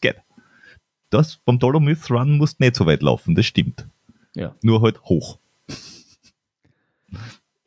[0.01, 0.17] Geht.
[1.11, 3.87] Das beim Dolomith Run musst nicht so weit laufen, das stimmt.
[4.35, 4.57] Ja.
[4.63, 5.39] Nur halt hoch.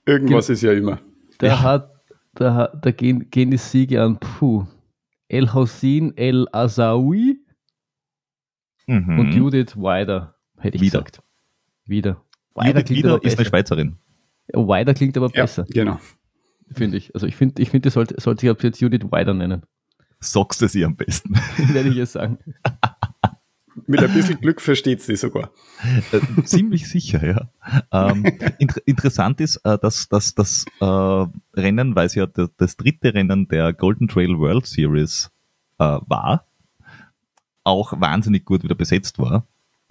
[0.05, 0.99] Irgendwas ist ja immer.
[1.37, 1.61] Da ja.
[1.61, 1.91] hat,
[2.33, 4.65] da, da gehen, gehen die Siege an, puh,
[5.27, 7.39] El Hossein El Azawi
[8.87, 9.19] mhm.
[9.19, 10.99] und Judith Wider, hätte ich wieder.
[10.99, 11.21] gesagt.
[11.85, 12.23] Wieder.
[12.55, 13.97] Wider Judith Wider ist eine Schweizerin.
[14.53, 15.65] Wider klingt aber ja, besser.
[15.69, 15.99] Genau.
[16.71, 17.13] Finde ich.
[17.13, 19.63] Also ich finde, ich find, die sollte, sollte sich jetzt Judith Wider nennen.
[20.19, 21.35] Sagst du sie am besten.
[21.57, 22.39] Werde ich es sagen.
[23.85, 25.51] Mit ein bisschen Glück versteht sie sogar.
[26.11, 27.49] Äh, ziemlich sicher, ja.
[27.91, 28.25] Ähm,
[28.57, 33.13] inter interessant ist, äh, dass, dass das äh, Rennen, weil es ja das, das, dritte
[33.13, 35.31] Rennen der Golden Trail World Series
[35.77, 36.45] äh, war,
[37.63, 39.45] auch wahnsinnig gut wieder besetzt war.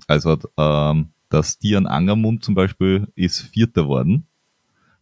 [0.07, 4.27] Also ähm, das Dian Angermund zum Beispiel ist Vierter worden.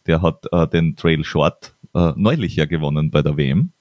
[0.07, 3.73] Der hat äh, den Trail Short äh, neulich ja gewonnen bei der WM.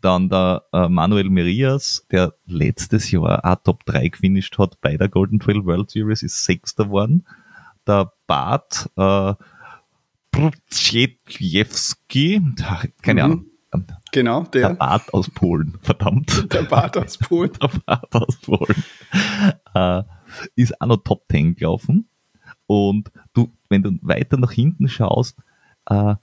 [0.00, 5.08] Dann der äh, Manuel Merias, der letztes Jahr auch Top 3 gefinisht hat bei der
[5.08, 7.26] Golden Trail World Series, ist Sechster geworden.
[7.86, 9.34] Der Bart äh,
[10.30, 12.42] Brzeziewski,
[13.02, 13.24] keine mhm.
[13.24, 13.46] Ahnung.
[14.12, 14.68] Genau, der.
[14.68, 16.46] Der Bart aus Polen, verdammt.
[16.52, 17.52] Der Bart aus Polen.
[17.60, 18.84] Der Bart aus Polen.
[19.74, 20.02] Äh,
[20.54, 22.08] ist auch noch Top 10 gelaufen.
[22.66, 25.36] Und du, wenn du weiter nach hinten schaust,
[25.86, 26.14] äh,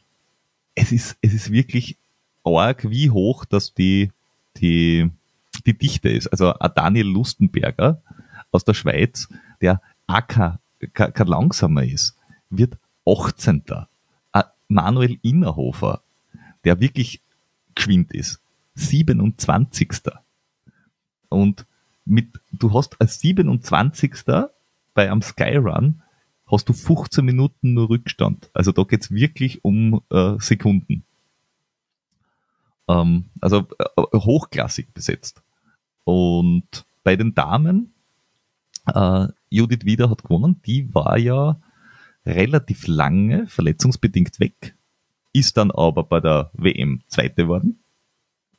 [0.76, 1.98] es ist, es ist wirklich
[2.44, 4.12] arg, wie hoch dass die,
[4.58, 5.10] die,
[5.66, 6.28] die Dichte ist.
[6.28, 8.02] Also ein Daniel Lustenberger
[8.52, 9.30] aus der Schweiz,
[9.62, 10.60] der auch kein,
[10.94, 12.16] kein langsamer ist,
[12.50, 13.64] wird 18.
[14.32, 16.02] Ein Manuel Innerhofer,
[16.64, 17.22] der wirklich
[17.76, 18.40] geschwind ist,
[18.76, 19.92] 27.
[21.30, 21.66] Und
[22.06, 24.14] mit, du hast als 27.
[24.94, 26.02] bei einem Skyrun
[26.46, 28.50] hast du 15 Minuten nur Rückstand.
[28.54, 31.04] Also da geht's wirklich um äh, Sekunden.
[32.88, 35.42] Ähm, also äh, hochklassig besetzt.
[36.04, 37.94] Und bei den Damen,
[38.88, 41.60] äh, Judith Wieder hat gewonnen, die war ja
[42.26, 44.76] relativ lange verletzungsbedingt weg,
[45.34, 47.80] ist dann aber bei der WM Zweite geworden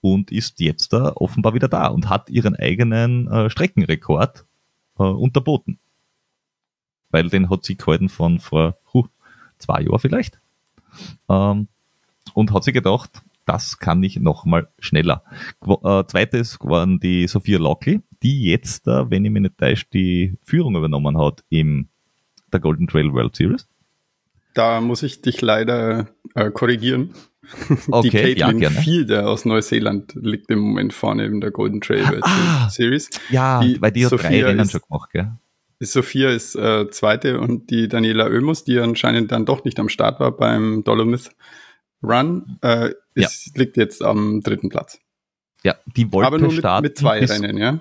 [0.01, 4.45] und ist jetzt da offenbar wieder da und hat ihren eigenen äh, Streckenrekord
[4.99, 5.79] äh, unterboten.
[7.11, 9.07] Weil den hat sie gehalten von vor huh,
[9.59, 10.41] zwei Jahren vielleicht.
[11.29, 11.69] ähm,
[12.35, 15.23] und hat sich gedacht, das kann ich nochmal schneller.
[15.67, 20.39] Äh, zweites waren die Sophia Lockley, die jetzt, äh, wenn ich mich nicht täusche, die
[20.45, 21.89] Führung übernommen hat im
[22.53, 23.69] der Golden Trail World Series.
[24.55, 27.11] Da muss ich dich leider äh, korrigieren.
[27.91, 28.77] Okay, die ja, Caitlin gerne.
[28.81, 33.11] Fielder aus Neuseeland liegt im Moment vorne in der Golden Trail World Ah, Series.
[33.31, 35.33] Ja, Die weil die hat drei Sophia Rennen ist- schon gemacht, gell?
[35.81, 40.21] Sophia ist äh, zweite und die Daniela Oemus, die anscheinend dann doch nicht am Start
[40.21, 41.31] war beim Dolomith
[42.05, 44.99] Run, äh, ist, liegt jetzt am dritten Platz.
[45.63, 47.81] Ja, die wollte Aber nur mit, starten mit zwei bis, Rennen, ja.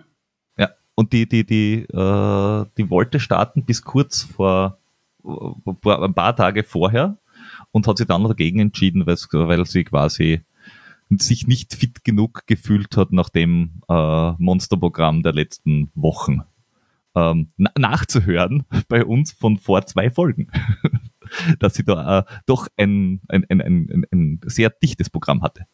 [0.58, 4.80] Ja, und die, die, die, äh, die wollte starten bis kurz vor,
[5.24, 7.18] ein paar Tage vorher
[7.72, 10.42] und hat sich dann dagegen entschieden, weil sie quasi
[11.10, 16.44] sich nicht fit genug gefühlt hat nach dem äh, Monsterprogramm der letzten Wochen.
[17.16, 20.48] Ähm, na nachzuhören bei uns von vor zwei Folgen,
[21.60, 25.65] dass sie da äh, doch ein, ein, ein, ein, ein, sehr dichtes Programm hatte.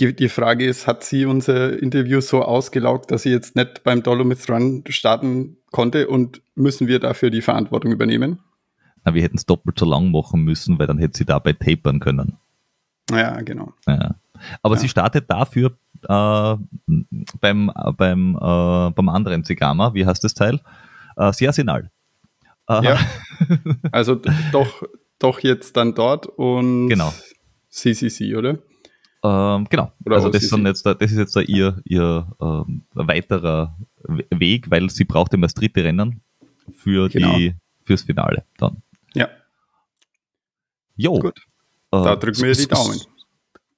[0.00, 4.48] Die, Frage ist, hat sie unser Interview so ausgelaugt, dass sie jetzt nicht beim Dolomith
[4.48, 8.38] Run starten konnte und müssen wir dafür die Verantwortung übernehmen?
[9.04, 11.98] Na, wir hätten es doppelt so lang machen müssen, weil dann hätte sie dabei tapern
[11.98, 12.36] können.
[13.10, 13.72] Ja, genau.
[13.88, 14.14] Ja.
[14.62, 14.80] Aber Ja.
[14.80, 15.76] sie startet dafür
[16.08, 16.56] äh,
[17.40, 20.60] beim, beim, äh, beim anderen Zigama, wie heißt das Teil?
[21.16, 21.52] Äh, sehr
[22.68, 22.98] Äh, Ja.
[23.92, 24.14] Also
[24.52, 24.82] doch,
[25.18, 27.12] doch jetzt dann dort und Genau.
[27.70, 28.58] CCC, oder?
[29.24, 29.92] Ähm, genau.
[30.04, 34.26] Oder also das, sind jetzt, da- das ist jetzt da ihr, ihr ähm, weiterer We-
[34.30, 36.20] Weg, weil sie braucht immer das dritte Rennen
[36.72, 37.36] für Genau.
[37.36, 37.54] die
[37.84, 38.82] fürs Finale dann.
[39.14, 39.28] Ja,
[40.96, 41.18] Jo.
[41.18, 41.38] gut.
[41.92, 43.00] äh, Da drücken wir die Daumen.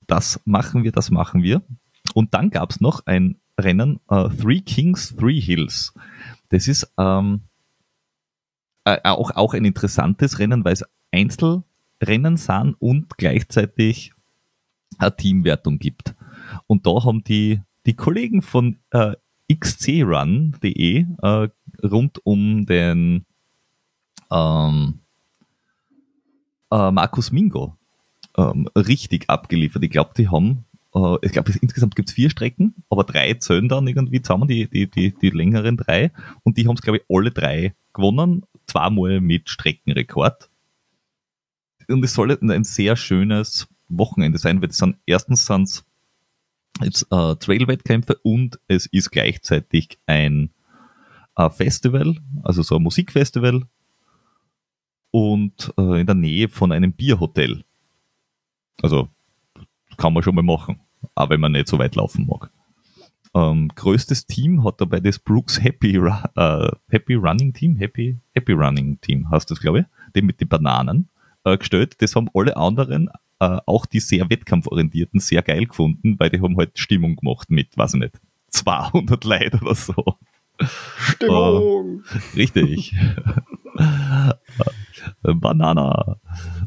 [0.07, 1.63] Das machen wir, das machen wir.
[2.15, 5.95] Und dann gab es noch ein Rennen, äh, Three Kings, Three Hills.
[6.49, 7.43] Das ist ähm,
[8.85, 14.13] äh, auch, auch ein interessantes Rennen, weil es Einzelrennen sind und gleichzeitig
[14.99, 16.15] eine Teamwertung gibt.
[16.67, 19.15] Und da haben die, die Kollegen von äh,
[19.53, 21.49] xcrun.de äh,
[21.83, 23.27] rund um den
[24.31, 25.01] ähm,
[26.71, 27.77] äh, Markus Mingo
[28.37, 29.83] ähm, richtig abgeliefert.
[29.83, 30.65] Ich glaube, die haben,
[30.95, 34.69] äh, ich glaube, insgesamt gibt es vier Strecken, aber drei zählen dann irgendwie zusammen, die,
[34.69, 36.13] die, die, die längeren drei.
[36.45, 40.51] Und die haben es, glaube ich, alle drei gewonnen, zweimal mit Streckenrekord.
[41.89, 45.85] Und es soll ein sehr schönes Wochenende sein, weil es sind erstens sind
[46.83, 50.51] jetzt äh, Trail-Wettkämpfe und es ist gleichzeitig ein
[51.37, 53.65] äh, Festival, also so ein Musikfestival
[55.11, 57.65] und äh, in der Nähe von einem Bierhotel.
[58.81, 59.09] Also
[59.97, 60.81] kann man schon mal machen,
[61.15, 62.51] auch wenn man nicht so weit laufen mag.
[63.33, 69.01] Ähm, größtes Team hat dabei das Brooks Happy, äh, Happy Running Team, Happy, Happy Running
[69.01, 71.09] Team heißt das, glaube ich, dem mit den Bananen
[71.45, 71.97] äh, gestellt.
[72.01, 76.57] Das haben alle anderen, äh, auch die sehr wettkampforientierten, sehr geil gefunden, weil die haben
[76.57, 79.95] halt Stimmung gemacht mit, weiß ich nicht, 200 Leute oder so.
[80.99, 82.03] Stimmung!
[82.35, 82.95] Richtig.
[85.23, 86.17] Banana.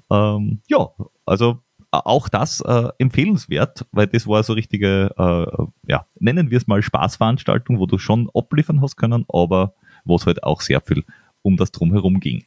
[0.10, 0.90] Ähm, ja,
[1.26, 1.56] also äh,
[1.94, 6.82] auch das äh, empfehlenswert, weil das war so richtige, äh, ja, nennen wir es mal
[6.82, 9.74] Spaßveranstaltung, wo du schon abliefern hast können, aber
[10.06, 11.04] wo es halt auch sehr viel
[11.44, 12.46] um das Drumherum ging.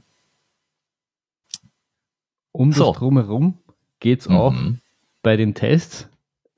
[2.52, 2.86] Um So.
[2.90, 3.58] das Drumherum
[4.00, 4.80] geht es auch Mhm.
[5.22, 6.08] bei den Tests,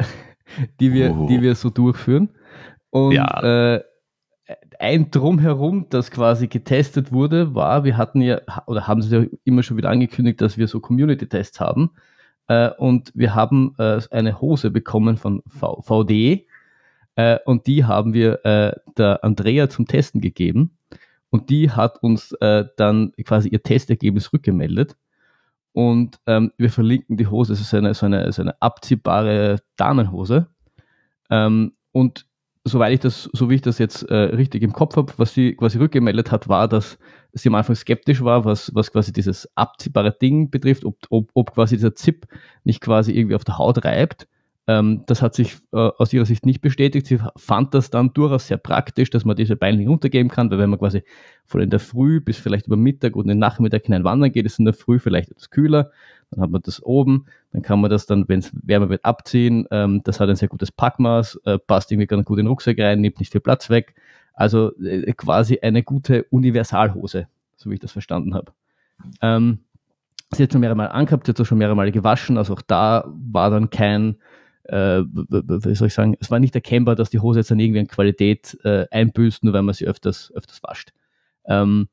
[0.80, 1.26] die wir, Oh.
[1.28, 2.30] die wir so durchführen.
[2.90, 3.74] Und Ja.
[3.74, 3.84] äh,
[4.78, 9.62] ein Drumherum, das quasi getestet wurde, war, wir hatten ja, oder haben sie ja immer
[9.62, 11.90] schon wieder angekündigt, dass wir so Community-Tests haben.
[12.48, 16.46] Äh, und wir haben äh, eine Hose bekommen von v VDE
[17.14, 20.76] äh, und die haben wir äh, der Andrea zum Testen gegeben.
[21.30, 24.96] Und die hat uns äh, dann quasi ihr Testergebnis rückgemeldet.
[25.72, 30.46] Und ähm, wir verlinken die Hose, es ist eine, so, eine, so eine abziehbare Damenhose.
[31.30, 32.26] Ähm, und
[32.64, 35.54] soweit ich das, so wie ich das jetzt äh, richtig im Kopf habe, was sie
[35.54, 36.98] quasi rückgemeldet hat, war, dass
[37.32, 41.54] sie am Anfang skeptisch war, was, was quasi dieses abziehbare Ding betrifft, ob, ob, ob
[41.54, 42.26] quasi dieser Zip
[42.64, 44.28] nicht quasi irgendwie auf der Haut reibt.
[44.68, 47.06] Ähm, das hat sich äh, aus ihrer Sicht nicht bestätigt.
[47.06, 50.68] Sie fand das dann durchaus sehr praktisch, dass man diese Beine runtergeben kann, weil wenn
[50.68, 51.02] man quasi
[51.46, 54.58] von in der Früh bis vielleicht über Mittag und den Nachmittag hinein wandern geht, ist
[54.58, 55.90] in der Früh vielleicht etwas kühler,
[56.30, 59.66] dann hat man das oben, dann kann man das dann, wenn es wärmer wird, abziehen.
[59.70, 62.78] Ähm, das hat ein sehr gutes Packmaß, äh, passt irgendwie ganz gut in den Rucksack
[62.78, 63.94] rein, nimmt nicht viel Platz weg.
[64.38, 68.52] Also äh, quasi eine gute Universalhose, so wie ich das verstanden habe.
[69.20, 69.64] Ähm,
[70.30, 72.62] sie hat schon mehrere Mal angehabt, sie hat auch schon mehrere Mal gewaschen, also auch
[72.62, 74.18] da war dann kein,
[74.62, 77.80] äh, wie soll ich sagen, es war nicht erkennbar, dass die Hose jetzt dann irgendwie
[77.80, 80.92] an Qualität äh, einbüßt, nur weil man sie öfters, öfters wascht.
[81.46, 81.88] Ähm,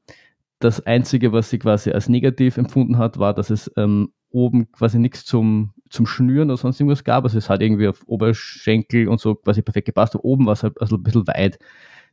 [0.60, 5.00] das Einzige, was sie quasi als negativ empfunden hat, war, dass es ähm, oben quasi
[5.00, 7.24] nichts zum, zum Schnüren oder sonst irgendwas gab.
[7.24, 10.14] Also es hat irgendwie auf Oberschenkel und so quasi perfekt gepasst.
[10.14, 11.58] Aber oben war es halt also ein bisschen weit.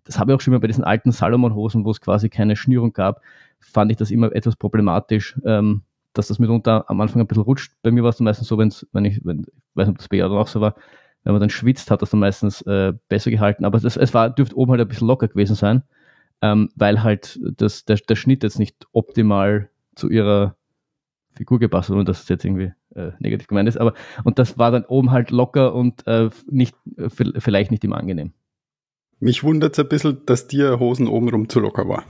[0.04, 2.92] Das habe ich auch schon mal bei diesen alten Salomon-Hosen, wo es quasi keine Schnürung
[2.92, 3.20] gab,
[3.60, 7.74] fand ich das immer etwas problematisch, ähm, dass das mitunter am Anfang ein bisschen rutscht.
[7.82, 9.98] Bei mir war es dann meistens so, wenn's, wenn ich, wenn, ich weiß nicht, ob
[9.98, 10.74] das bei Jahren auch so war,
[11.24, 13.64] wenn man dann schwitzt, hat das dann meistens äh, besser gehalten.
[13.64, 15.82] Aber das, es war, dürfte oben halt ein bisschen locker gewesen sein,
[16.42, 20.56] ähm, weil halt das, der, der Schnitt jetzt nicht optimal zu ihrer
[21.34, 23.78] Figur gepasst hat, und das jetzt irgendwie äh, negativ gemeint ist.
[23.78, 27.96] Aber und das war dann oben halt locker und äh, nicht äh, vielleicht nicht immer
[27.96, 28.32] angenehm.
[29.22, 32.02] Mich wundert es ein bisschen, dass dir Hosen obenrum zu locker war.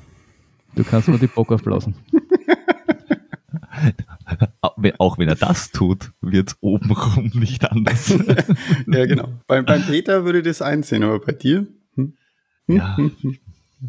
[0.74, 1.94] Du kannst nur die Bock aufblasen.
[4.96, 8.08] Auch wenn er das tut, wird es obenrum nicht anders.
[8.86, 9.28] ja, genau.
[9.46, 11.66] Beim, beim Peter würde ich das einsehen, aber bei dir?
[11.96, 12.14] Hm?
[12.66, 12.76] Hm?
[12.76, 12.96] Ja.
[12.96, 13.12] Hm?
[13.20, 13.36] hm.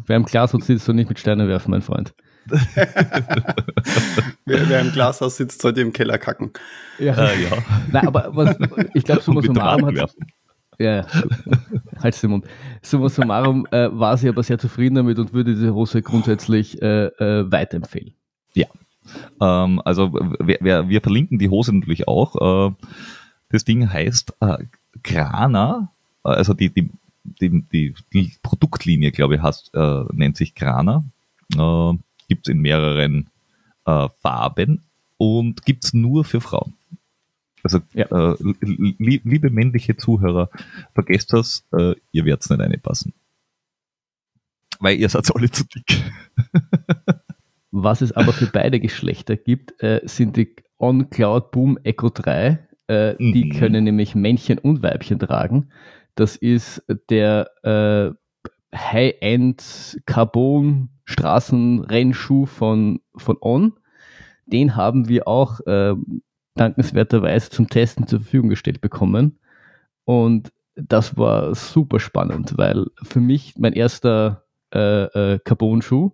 [0.06, 2.12] Wer im Glashaus sitzt, soll nicht mit Steinen werfen, mein Freund.
[4.44, 6.52] wer, wer, im Glashaus sitzt, sollte im Keller kacken.
[6.98, 7.56] Ja, äh, ja.
[7.90, 8.54] Nein, aber was,
[8.92, 9.94] ich glaube, summa summarum hat.
[9.94, 10.06] Ja,
[10.78, 11.06] ja.
[12.02, 12.46] halt den Mund.
[12.82, 17.06] Summa summarum äh, war sie aber sehr zufrieden damit und würde diese Hose grundsätzlich äh,
[17.06, 18.14] äh, weiterempfehlen.
[18.54, 18.66] Ja.
[19.40, 22.70] Ähm, also wir, wir, wir, verlinken die Hose natürlich auch.
[22.70, 22.74] Äh,
[23.50, 24.64] das Ding heißt äh,
[25.02, 25.92] Grana,
[26.24, 26.90] äh, also die, die,
[27.40, 29.72] die, die, die Produktlinie, glaube ich, heißt,
[30.12, 31.04] nennt sich Grana.
[32.28, 33.30] Gibt es in mehreren
[33.84, 34.82] Farben
[35.16, 36.74] und gibt es nur für Frauen.
[37.64, 38.06] Also, ja.
[38.06, 38.36] äh,
[38.70, 40.50] li liebe männliche Zuhörer,
[40.94, 43.14] vergesst das, äh, ihr werdet nicht reinpassen.
[44.80, 46.02] Weil ihr seid alle zu dick.
[47.70, 52.58] Was es aber für beide Geschlechter gibt, äh, sind die On Cloud Boom Echo 3.
[52.86, 53.32] Äh, mhm.
[53.32, 55.70] Die können nämlich Männchen und Weibchen tragen.
[56.14, 58.12] Das ist der äh,
[58.76, 63.72] High-End Carbon Straßenrennschuh von, von On.
[64.46, 65.94] Den haben wir auch äh,
[66.54, 69.38] dankenswerterweise zum Testen zur Verfügung gestellt bekommen.
[70.04, 76.10] Und das war super spannend, weil für mich mein erster äh, äh, Carbon-Schuh,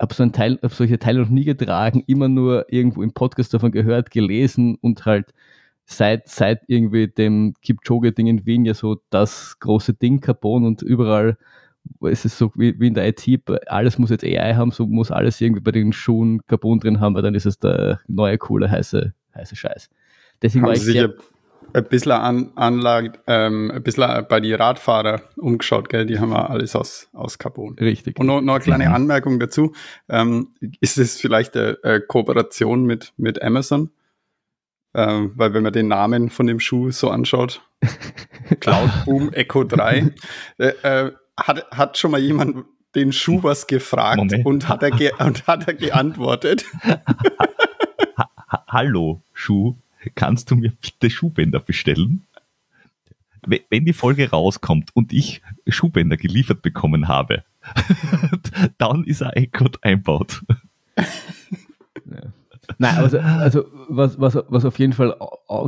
[0.00, 3.72] habe so Teil, hab solche Teile noch nie getragen, immer nur irgendwo im Podcast davon
[3.72, 5.34] gehört, gelesen und halt
[5.84, 11.36] seit, seit irgendwie dem Kipchoge-Ding in Wien ja so das große Ding Carbon und überall
[12.02, 13.26] es ist so wie, wie in der IT,
[13.66, 17.14] alles muss jetzt AI haben, so muss alles irgendwie bei den Schuhen Carbon drin haben,
[17.14, 19.90] weil dann ist es der neue, coole, heiße heiße Scheiß.
[20.42, 21.14] Deswegen Haben war ich Sie sehr,
[21.72, 26.06] ein bisschen an, Anlage, ähm, ein bisschen bei den Radfahrer umgeschaut, gell?
[26.06, 27.76] Die haben wir alles aus, aus Carbon.
[27.78, 28.18] Richtig.
[28.18, 28.94] Und noch, noch eine kleine mhm.
[28.94, 29.74] Anmerkung dazu.
[30.08, 33.90] Ähm, ist es vielleicht eine, eine, Kooperation mit, mit Amazon?
[34.94, 37.60] Ähm, weil wenn man den Namen von dem Schuh so anschaut,
[38.60, 40.12] Cloud Boom Echo 3,
[40.58, 45.46] äh, äh, hat, hat schon mal jemand den Schuh was gefragt und hat, er und
[45.46, 46.64] hat er geantwortet?
[48.68, 49.76] hallo Schuh,
[50.14, 52.26] kannst du mir bitte Schuhbänder bestellen?
[53.46, 57.44] Wenn die Folge rauskommt und ich Schuhbänder geliefert bekommen habe,
[58.78, 60.42] dann ist ein iCode einbaut.
[62.76, 65.16] Nein, also, also was, was, was auf jeden Fall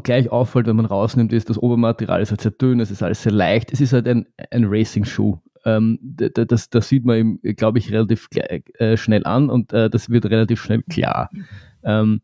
[0.02, 3.22] gleich auffällt, wenn man rausnimmt, ist, das Obermaterial ist halt sehr dünn, es ist alles
[3.22, 3.72] sehr leicht.
[3.72, 5.38] Es ist halt ein, ein Racing-Schuh.
[5.64, 10.26] Ähm, das, das sieht man, glaube ich, relativ äh, schnell an und äh, das wird
[10.26, 11.30] relativ schnell klar.
[11.82, 12.20] Ähm,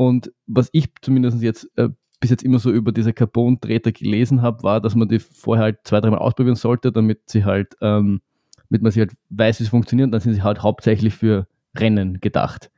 [0.00, 4.62] und was ich zumindest jetzt äh, bis jetzt immer so über diese Carbon-Treter gelesen habe,
[4.62, 8.22] war, dass man die vorher halt zwei, dreimal ausprobieren sollte, damit sie halt, ähm,
[8.70, 10.10] damit man sie halt weiß, wie es funktioniert.
[10.14, 12.70] Dann sind sie halt hauptsächlich für Rennen gedacht.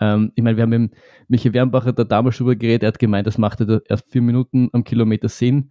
[0.00, 0.94] Ähm, ich meine, wir haben mit
[1.28, 4.68] Michael Wernbacher da damals drüber geredet, er hat gemeint, das machte da erst vier Minuten
[4.72, 5.70] am Kilometer Sinn.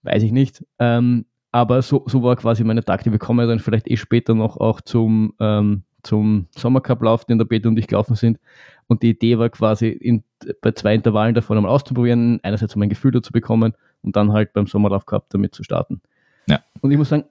[0.00, 0.64] Weiß ich nicht.
[0.78, 3.12] Ähm, aber so, so war quasi meine Taktik.
[3.12, 7.44] Wir kommen ja dann vielleicht eh später noch auch zum, ähm, zum Sommercup-Lauf, den der
[7.44, 8.38] Peter und ich gelaufen sind.
[8.86, 10.22] Und die Idee war quasi in,
[10.60, 14.52] bei zwei Intervallen davon einmal auszuprobieren, einerseits um ein Gefühl dazu bekommen und dann halt
[14.52, 16.00] beim Sommerlauf Cup damit zu starten.
[16.46, 16.62] Ja.
[16.80, 17.24] Und ich muss sagen,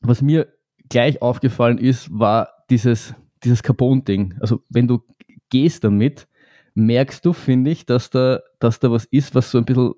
[0.00, 0.48] was mir
[0.88, 4.34] gleich aufgefallen ist, war dieses, dieses Carbon-Ding.
[4.40, 5.02] Also wenn du
[5.48, 6.26] gehst damit,
[6.74, 9.94] merkst du, finde ich, dass da, dass da was ist, was so ein bisschen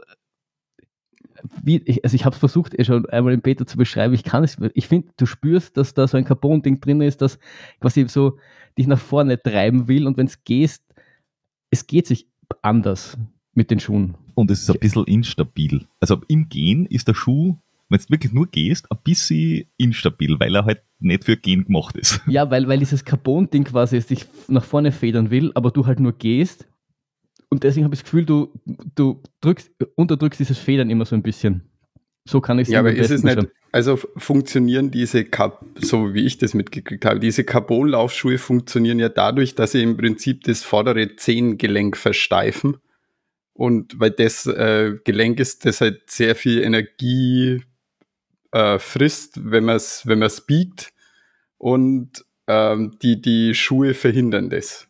[1.63, 4.25] wie, ich, also ich habe es versucht, eh schon einmal im Beta zu beschreiben, ich
[4.25, 7.39] kann es, ich finde, du spürst, dass da so ein Carbon-Ding drin ist, das
[7.81, 8.39] quasi so
[8.79, 10.85] dich nach vorne treiben will und wenn es gehst,
[11.71, 12.29] es geht sich
[12.63, 13.19] anders
[13.55, 14.17] mit den Schuhen.
[14.35, 15.87] Und es ist ein bisschen instabil.
[16.01, 17.57] Also im Gehen ist der Schuh,
[17.89, 21.97] wenn du wirklich nur gehst, ein bisschen instabil, weil er halt nicht für Gehen gemacht
[21.97, 22.21] ist.
[22.27, 26.13] Ja, weil, weil dieses Carbon-Ding quasi dich nach vorne federn will, aber du halt nur
[26.13, 26.67] gehst
[27.51, 28.53] und deswegen habe ich das Gefühl, du,
[28.95, 31.63] du drückst, unterdrückst dieses Federn immer so ein bisschen.
[32.27, 33.39] So kann ich es Ja, aber ist es nicht,
[33.71, 35.27] also funktionieren diese,
[35.77, 40.45] so wie ich das mitgekriegt habe, diese Carbon-Laufschuhe funktionieren ja dadurch, dass sie im Prinzip
[40.45, 42.77] das vordere Zehengelenk versteifen
[43.53, 47.63] Und weil das äh, Gelenk ist, das halt sehr viel Energie
[48.53, 50.93] äh, frisst, wenn man es wenn man's biegt.
[51.59, 54.89] Und ähm, die, die Schuhe verhindern das.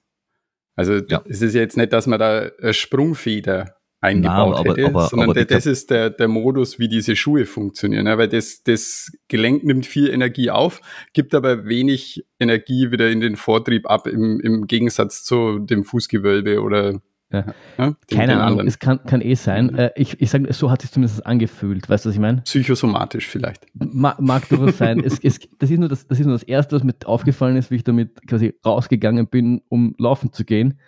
[0.77, 1.23] Also ja.
[1.29, 5.31] es ist jetzt nicht, dass man da eine Sprungfeder eingebaut Nein, aber, hätte, aber, sondern
[5.31, 8.07] aber das ist der, der Modus, wie diese Schuhe funktionieren.
[8.07, 10.81] Ja, weil das, das Gelenk nimmt viel Energie auf,
[11.15, 16.61] gibt aber wenig Energie wieder in den Vortrieb ab, im, im Gegensatz zu dem Fußgewölbe
[16.61, 17.01] oder
[17.35, 17.45] ja.
[17.79, 19.75] Ja, Keine Ahnung, es kann, kann eh sein.
[19.75, 21.89] Äh, ich, ich sage, so hat sich zumindest angefühlt.
[21.89, 22.43] Weißt du, was ich meine?
[22.43, 23.67] Psychosomatisch vielleicht.
[23.75, 25.01] Ma, mag durchaus sein.
[25.05, 27.71] es, es, das, ist nur das, das ist nur das Erste, was mir aufgefallen ist,
[27.71, 30.79] wie ich damit quasi rausgegangen bin, um laufen zu gehen,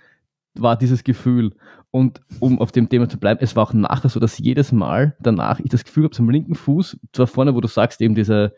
[0.55, 1.53] war dieses Gefühl.
[1.91, 5.17] Und um auf dem Thema zu bleiben, es war auch nachher so, dass jedes Mal
[5.21, 8.53] danach ich das Gefühl habe, zum linken Fuß, zwar vorne, wo du sagst, eben dieser,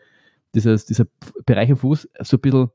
[0.53, 1.05] dieses, dieser
[1.45, 2.69] Bereich am Fuß, so ein bisschen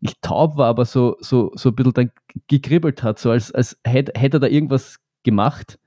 [0.00, 2.10] nicht taub war, aber so, so, so ein bisschen dann
[2.48, 5.78] gekribbelt hat, so als, als hätte, hätte er da irgendwas gemacht,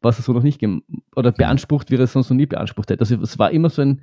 [0.00, 0.64] was er so noch nicht
[1.16, 3.00] oder beansprucht, wie er es sonst noch nie beansprucht hätte.
[3.00, 4.02] Also es war immer so ein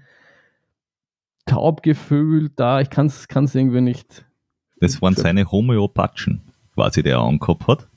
[1.46, 4.26] Taubgefühl da, ich kann es irgendwie nicht.
[4.80, 6.42] Das waren seine Homöopathen,
[6.74, 7.88] quasi, der er angehabt hat.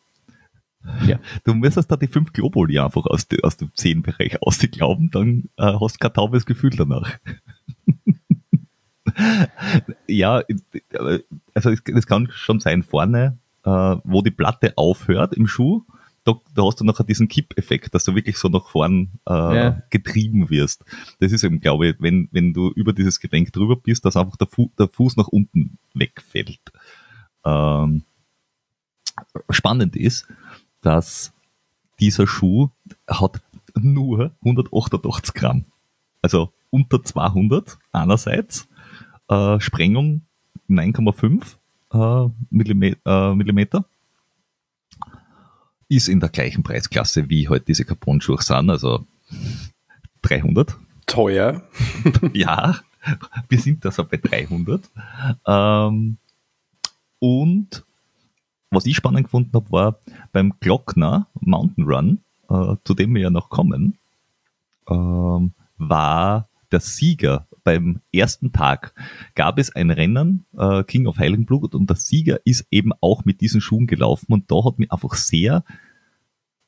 [1.05, 1.19] Ja.
[1.45, 5.95] Du müsstest da die fünf Globuli einfach aus, aus dem Zehenbereich ausglauben, dann äh, hast
[5.95, 7.19] du kein taubes Gefühl danach.
[10.07, 10.43] Ja,
[11.55, 13.71] also es, kann schon sein, vorne, äh,
[14.05, 15.85] wo die Platte aufhört im Schuh,
[16.27, 19.83] da, da hast du nachher diesen Kipp-Effekt, dass du wirklich so nach vorn äh, ja.
[19.91, 20.85] getrieben wirst.
[21.21, 24.37] Das ist eben, glaube ich, wenn, wenn du über dieses Gelenk drüber bist, dass einfach
[24.37, 26.73] der, Fu der Fuß nach unten wegfällt.
[27.45, 28.03] Ähm,
[29.51, 30.27] spannend ist,
[30.81, 31.33] dass
[32.01, 32.71] dieser Schuh
[33.07, 33.41] hat
[33.75, 35.65] nur 188 Gramm.
[36.23, 38.69] Also unter 200 einerseits
[39.29, 40.23] äh, Sprengung
[40.69, 41.57] 9,5
[41.93, 43.85] äh, Millimeter, äh, Millimeter.
[45.89, 49.07] Ist in der gleichen Preisklasse wie heute halt diese Carbon-Schuhe sind, also
[50.23, 50.77] 300.
[51.07, 51.63] Teuer.
[52.33, 52.81] ja,
[53.49, 54.91] wir sind da so bei 300.
[55.47, 56.19] Ähm,
[57.21, 57.85] und
[58.71, 59.99] was ich spannend gefunden habe, war
[60.33, 62.19] beim Glockner Mountain Run,
[62.51, 63.97] äh, zu dem wir ja noch kommen,
[64.89, 68.95] ähm, war der Sieger beim ersten Tag
[69.35, 73.41] gab es ein Rennen, äh, King of Heiligenblut, und der Sieger ist eben auch mit
[73.41, 75.65] diesen Schuhen gelaufen und da hat mich einfach sehr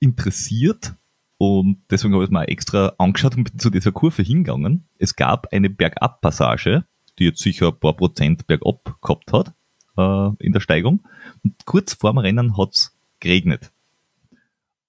[0.00, 0.96] interessiert
[1.38, 4.88] und deswegen habe ich es mal extra angeschaut und bin zu dieser Kurve hingegangen.
[4.98, 6.84] Es gab eine Bergab-Passage,
[7.18, 9.54] die jetzt sicher ein paar Prozent bergab gehabt hat
[9.96, 11.02] äh, in der Steigung.
[11.44, 13.70] Und kurz vorm Rennen hat es geregnet.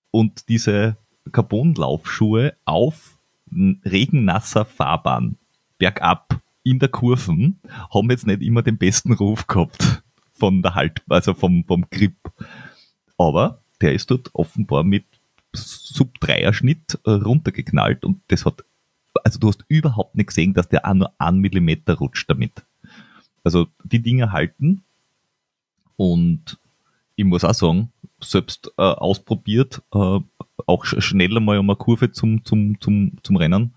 [0.09, 0.97] Und diese
[1.31, 3.19] Carbon-Laufschuhe auf
[3.51, 5.37] regennasser Fahrbahn
[5.79, 7.59] bergab in der Kurven
[7.91, 12.15] haben jetzt nicht immer den besten Ruf gehabt von der Halt, also vom, vom Grip.
[13.17, 15.05] Aber der ist dort offenbar mit
[15.53, 18.63] Sub-3er-Schnitt äh, runtergeknallt und das hat,
[19.23, 22.63] also du hast überhaupt nicht gesehen, dass der auch nur einen Millimeter rutscht damit.
[23.43, 24.83] Also die Dinge halten
[25.95, 26.59] und
[27.15, 30.19] ich muss auch sagen, selbst äh, ausprobiert, äh,
[30.65, 33.73] auch schneller mal um eine Kurve zum, zum, zum, zum Rennen,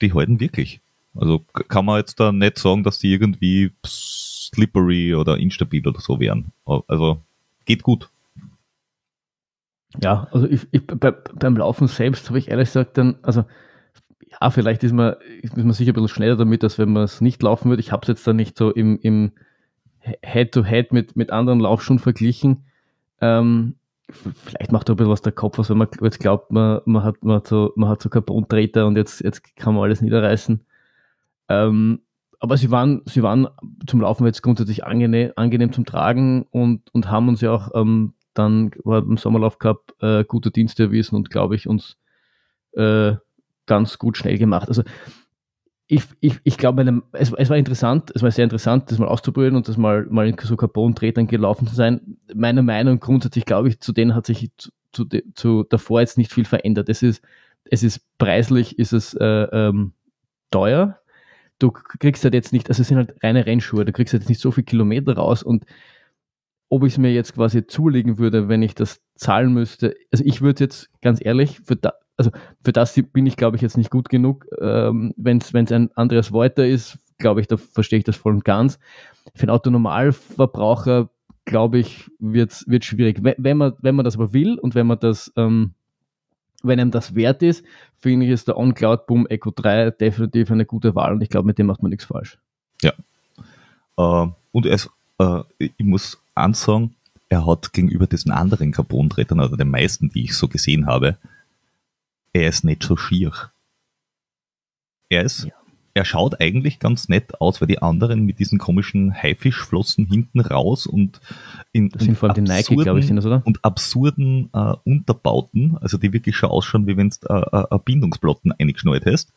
[0.00, 0.80] die halten wirklich.
[1.18, 6.20] Also kann man jetzt da nicht sagen, dass die irgendwie slippery oder instabil oder so
[6.20, 6.52] wären.
[6.64, 7.20] Also
[7.64, 8.08] geht gut.
[10.00, 13.44] Ja, also ich, ich bei, beim Laufen selbst habe ich ehrlich gesagt dann, also
[14.40, 17.20] ja, vielleicht ist man, ist man sicher ein bisschen schneller damit, als wenn man es
[17.20, 17.80] nicht laufen würde.
[17.80, 19.32] Ich habe es jetzt dann nicht so im, im
[20.00, 22.64] Head-to-Head -head mit, mit anderen Laufschuhen verglichen.
[23.20, 23.74] Ähm,
[24.10, 27.02] vielleicht macht er ein bisschen was der Kopf aus, wenn man jetzt glaubt, man, man,
[27.02, 30.60] hat, man, hat so, man hat so Carbon-Treter und jetzt, jetzt kann man alles niederreißen.
[31.48, 32.00] Ähm,
[32.40, 33.48] aber sie waren, sie waren
[33.86, 38.14] zum Laufen jetzt grundsätzlich angenehm, angenehm zum Tragen und, und haben uns ja auch ähm,
[38.34, 41.96] dann im Sommerlauf Cup äh, gute Dienste erwiesen und glaube ich uns
[42.72, 43.14] äh,
[43.66, 44.68] ganz gut schnell gemacht.
[44.68, 44.82] Also
[45.88, 49.56] ich, ich, ich glaube, es, es war interessant, es war sehr interessant, das mal auszuprobieren
[49.56, 52.18] und das mal, mal in so Carbon-Tretern gelaufen zu sein.
[52.34, 56.32] Meine Meinung grundsätzlich, glaube ich, zu denen hat sich zu, zu, zu davor jetzt nicht
[56.32, 56.90] viel verändert.
[56.90, 57.24] Es ist,
[57.64, 59.92] es ist preislich, ist es äh, ähm,
[60.50, 60.98] teuer,
[61.58, 64.28] du kriegst halt jetzt nicht, also es sind halt reine Rennschuhe, du kriegst halt jetzt
[64.28, 65.64] nicht so viel Kilometer raus und
[66.70, 70.40] ob ich es mir jetzt quasi zulegen würde, wenn ich das zahlen müsste, also ich
[70.40, 72.30] würde jetzt ganz ehrlich, für da, also
[72.62, 76.32] für das bin ich glaube ich jetzt nicht gut genug, ähm, wenn es ein Andreas
[76.32, 78.78] Wolter ist, glaube ich, da verstehe ich das voll und ganz.
[79.34, 81.10] Für einen Autonormalverbraucher,
[81.44, 83.20] glaube ich, wird es schwierig.
[83.22, 85.74] Wenn man, wenn man das aber will und wenn man das ähm,
[86.62, 87.64] wenn einem das wert ist,
[87.98, 91.46] finde ich, ist der OnCloud Boom Echo 3 definitiv eine gute Wahl und ich glaube,
[91.46, 92.38] mit dem macht man nichts falsch.
[92.82, 92.92] Ja.
[93.96, 96.94] Äh, und ist, äh, ich muss ansagen,
[97.28, 101.18] er hat gegenüber diesen anderen Carbon-Tretern, oder den meisten, die ich so gesehen habe,
[102.32, 103.32] er ist nicht so schier.
[105.08, 105.57] Er ist, Ja.
[105.98, 110.86] Er schaut eigentlich ganz nett aus, weil die anderen mit diesen komischen Haifischflossen hinten raus
[110.86, 111.20] und
[111.72, 113.42] in Das sind vor allem die Nike, absurden- glaube ich, sind das, oder?
[113.44, 118.52] und absurden äh, Unterbauten, also die wirklich schon ausschauen, wie wenn du äh, äh, Bindungsplatten
[118.52, 119.32] eingeschnallt hast.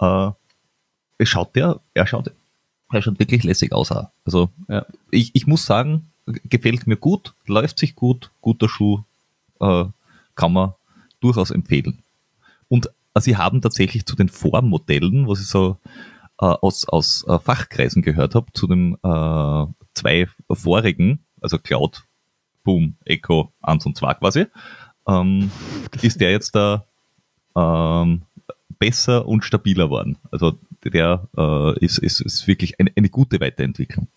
[0.00, 0.30] Äh,
[1.18, 2.32] es schaut der, er schaut,
[2.92, 3.92] er schaut wirklich lässig aus.
[3.92, 4.08] Auch.
[4.24, 4.84] Also Ja.
[5.12, 9.02] ich, ich muss sagen, gefällt mir gut, läuft sich gut, guter Schuh,
[9.60, 9.84] äh,
[10.34, 10.74] kann man
[11.20, 11.98] durchaus empfehlen.
[12.68, 15.78] Und äh, sie haben tatsächlich zu den Vormodellen, was ich so
[16.40, 22.04] äh, aus, aus äh, Fachkreisen gehört habe, zu den äh, zwei vorigen, also Cloud,
[22.62, 24.46] Boom, Echo 1 und 2 quasi,
[25.08, 25.50] ähm,
[26.02, 26.86] ist der jetzt da
[27.56, 28.22] ähm,
[28.78, 30.18] besser und stabiler worden.
[30.30, 34.08] Also der äh, ist, ist, ist wirklich eine, eine gute Weiterentwicklung.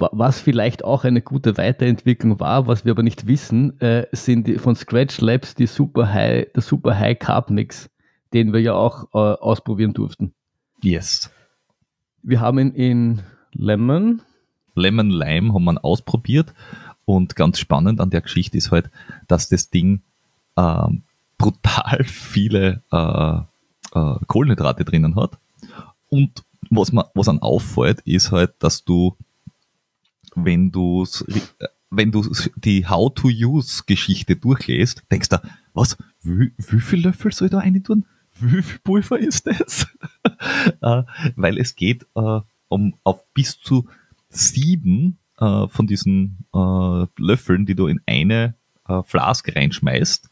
[0.00, 4.46] Wa- Was vielleicht auch eine gute Weiterentwicklung war, was wir aber nicht wissen, äh, sind
[4.46, 7.90] die, von Scratch Labs die Super High, der Super High Carb Mix,
[8.32, 10.32] den wir ja auch äh, ausprobieren durften.
[10.82, 11.30] Yes.
[12.22, 13.22] Wir haben ihn in
[13.52, 14.22] Lemon,
[14.74, 16.52] Lemon Lime haben wir ausprobiert
[17.04, 18.90] und ganz spannend an der Geschichte ist halt,
[19.26, 20.02] dass das Ding
[20.56, 21.02] ähm,
[21.38, 25.38] brutal viele äh, äh, Kohlenhydrate drinnen hat
[26.08, 29.16] und was man was an auffällt ist halt, dass du
[30.34, 31.06] wenn du
[31.90, 32.24] wenn du
[32.56, 35.40] die How to Use Geschichte durchlässt, denkst du,
[35.74, 38.06] was, wie, wie viel Löffel soll ich da rein tun?
[38.38, 39.86] Wie viel Pulver ist das?
[40.82, 41.02] äh,
[41.36, 43.88] weil es geht äh, um auf bis zu
[44.28, 48.54] sieben äh, von diesen äh, Löffeln, die du in eine
[48.88, 50.30] äh, Flask reinschmeißt.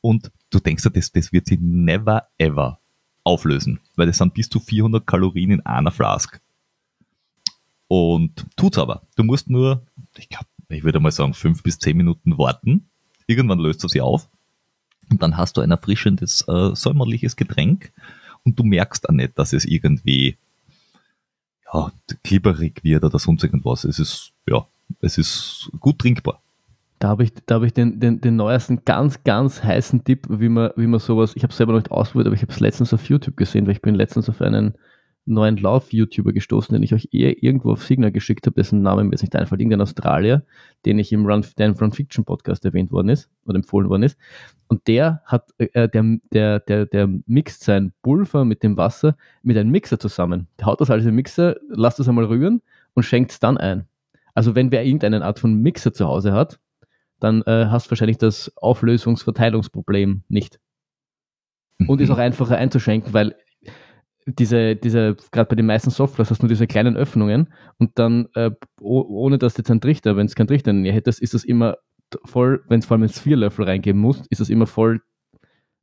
[0.00, 2.80] Und du denkst dir, das, das wird sich never ever
[3.22, 6.40] auflösen, weil das sind bis zu 400 Kalorien in einer Flask.
[7.92, 9.02] Und tut's aber.
[9.16, 9.82] Du musst nur,
[10.16, 12.88] ich glaube, ich würde mal sagen, fünf bis zehn Minuten warten.
[13.26, 14.28] Irgendwann löst er sie auf.
[15.10, 17.90] Und dann hast du ein erfrischendes, äh, säumerliches Getränk.
[18.44, 20.36] Und du merkst auch nicht, dass es irgendwie
[21.74, 21.90] ja,
[22.22, 23.82] glibberig wird oder sonst irgendwas.
[23.82, 24.64] Es ist, ja,
[25.00, 26.40] es ist gut trinkbar.
[27.00, 30.48] da habe ich, da hab ich den, den, den neuesten ganz, ganz heißen Tipp, wie
[30.48, 32.94] man, wie man sowas, ich habe selber noch nicht ausprobiert, aber ich habe es letztens
[32.94, 34.74] auf YouTube gesehen, weil ich bin letztens auf einen
[35.34, 39.12] neuen Lauf-YouTuber gestoßen, den ich euch eher irgendwo auf Signal geschickt habe, dessen Name mir
[39.12, 40.44] jetzt nicht einfällt, irgendein Australier,
[40.84, 44.02] den ich im Run, der im Run Fiction Podcast erwähnt worden ist oder empfohlen worden
[44.02, 44.18] ist.
[44.68, 49.56] Und der hat, äh, der, der, der, der mixt sein Pulver mit dem Wasser mit
[49.56, 50.48] einem Mixer zusammen.
[50.58, 52.62] Der haut das alles im Mixer, lasst das einmal rühren
[52.94, 53.86] und schenkt es dann ein.
[54.34, 56.60] Also wenn wer irgendeine Art von Mixer zu Hause hat,
[57.18, 60.58] dann äh, hast du wahrscheinlich das Auflösungsverteilungsproblem nicht.
[61.86, 63.34] Und ist auch einfacher einzuschenken, weil
[64.38, 68.28] diese, diese, gerade bei den meisten Softwares hast du nur diese kleinen Öffnungen und dann,
[68.34, 68.50] äh,
[68.80, 71.20] oh, ohne dass du jetzt einen Trichter, wenn es keinen Trichter in der Nähe hättest,
[71.20, 71.76] ist das immer
[72.24, 75.00] voll, wenn es vor allem jetzt vier Löffel reingeben musst, ist das immer voll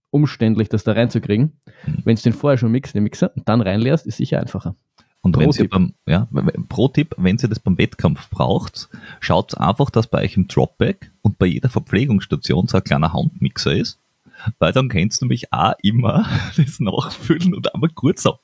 [0.09, 1.59] umständlich, das da reinzukriegen.
[2.03, 4.75] Wenn du den vorher schon mixst, den Mixer, und dann reinleerst, ist sicher einfacher.
[5.21, 5.63] Und wenn Pro-Tipp.
[5.65, 6.27] ihr beim, ja,
[6.69, 8.89] Pro-Tipp, wenn ihr das beim Wettkampf braucht,
[9.19, 13.75] schaut einfach, dass bei euch im Dropback und bei jeder Verpflegungsstation so ein kleiner Handmixer
[13.75, 13.99] ist,
[14.59, 16.25] weil dann kannst du nämlich auch immer
[16.57, 18.37] das nachfüllen und einmal kurz so.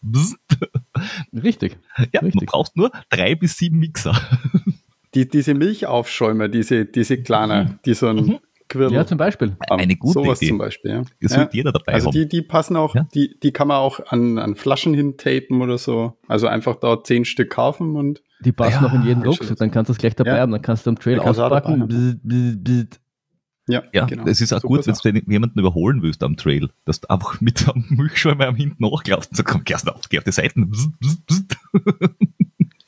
[1.34, 1.78] Richtig.
[2.14, 2.48] Ja, du Richtig.
[2.48, 4.16] brauchst nur drei bis sieben Mixer.
[5.16, 8.40] Die, diese Milchaufschäumer, diese, diese kleine, die so ein
[8.70, 9.56] Quirl Ja, zum Beispiel.
[9.70, 10.50] Eine gute Sowas Idee.
[10.50, 11.02] zum Beispiel, ja.
[11.22, 11.40] Das ja.
[11.42, 12.14] wird jeder dabei Also haben.
[12.14, 13.06] die, die passen auch, Ja.
[13.14, 16.18] die, die kann man auch an, an Flaschen hintapen oder so.
[16.28, 19.22] Also einfach da zehn Stück kaufen und Die passen Ja, noch in jeden.
[19.24, 20.40] Rucksack, dann kannst du es gleich dabei Ja.
[20.40, 21.82] haben, dann kannst du am Trail du auch auspacken.
[21.82, 23.00] dabei Bzz, bzz, bzz.
[23.68, 24.26] Ja, ja, genau.
[24.26, 27.40] es ist auch Super gut, wenn du jemanden überholen willst am Trail, dass du einfach
[27.42, 30.72] mit einem Milchschäumer am hinten nachklappst und so, komm, geh auf, geh auf die Seiten.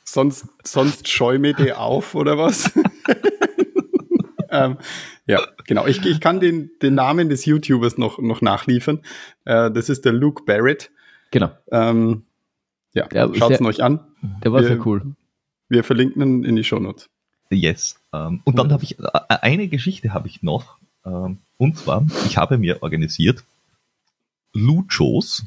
[0.04, 2.72] Sonst, sonst schäume die auf oder was?
[4.50, 4.78] ähm,
[5.28, 5.88] ja, genau.
[5.88, 9.02] Ich, ich kann den, den Namen des YouTubers noch, noch nachliefern.
[9.46, 10.92] Äh, das ist der Luke Barrett.
[11.32, 12.24] Genau, Ähm,
[12.94, 14.00] ja, schaut es euch an.
[14.44, 15.16] der war Wir- sehr cool.
[15.68, 17.10] Wir verlinken ihn in die Shownotes.
[17.50, 18.00] Yes.
[18.28, 19.06] Ähm, und dann habe ich, äh,
[19.42, 20.78] eine Geschichte habe ich noch.
[21.06, 23.44] Ähm, und zwar, ich habe mir organisiert
[24.54, 25.46] Luchos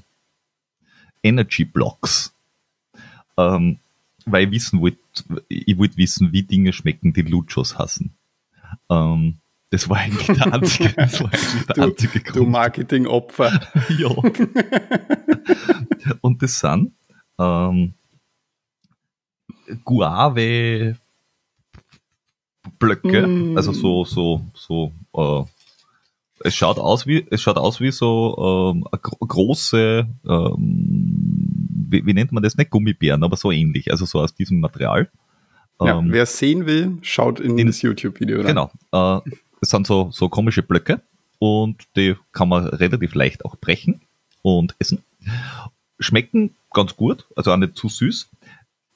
[1.22, 2.32] Energy Blocks.
[3.36, 3.78] Ähm,
[4.26, 4.98] weil ich wissen wollte,
[5.48, 8.12] ich wollte wissen, wie Dinge schmecken, die Luchos hassen.
[8.90, 9.36] Ähm,
[9.70, 12.50] das war eigentlich der einzige, das war eigentlich der Du- einzige Du Grund.
[12.50, 13.60] Marketingopfer.
[13.98, 14.08] Ja.
[16.20, 16.92] Und das sind
[17.38, 17.94] ähm,
[19.84, 20.96] Guave
[22.78, 23.56] Blöcke, Mm.
[23.56, 25.44] also so, so, so, äh,
[26.44, 32.32] es schaut aus wie, es schaut aus wie so ähm, große, ähm, wie, wie nennt
[32.32, 32.56] man das?
[32.56, 35.08] Nicht Gummibären, aber so ähnlich, also so aus diesem Material.
[35.80, 38.46] Ja, Ähm, wer es sehen will, schaut in, in- das YouTube-Video rein.
[38.46, 38.70] Genau.
[38.92, 39.20] Äh,
[39.60, 41.00] es sind so, so komische Blöcke
[41.38, 44.00] und die kann man relativ leicht auch brechen
[44.42, 45.02] und essen.
[46.00, 48.28] Schmecken ganz gut, also auch nicht zu süß.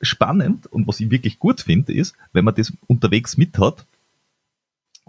[0.02, 3.86] Spannend und was ich wirklich gut finde, ist, wenn man das unterwegs mit hat,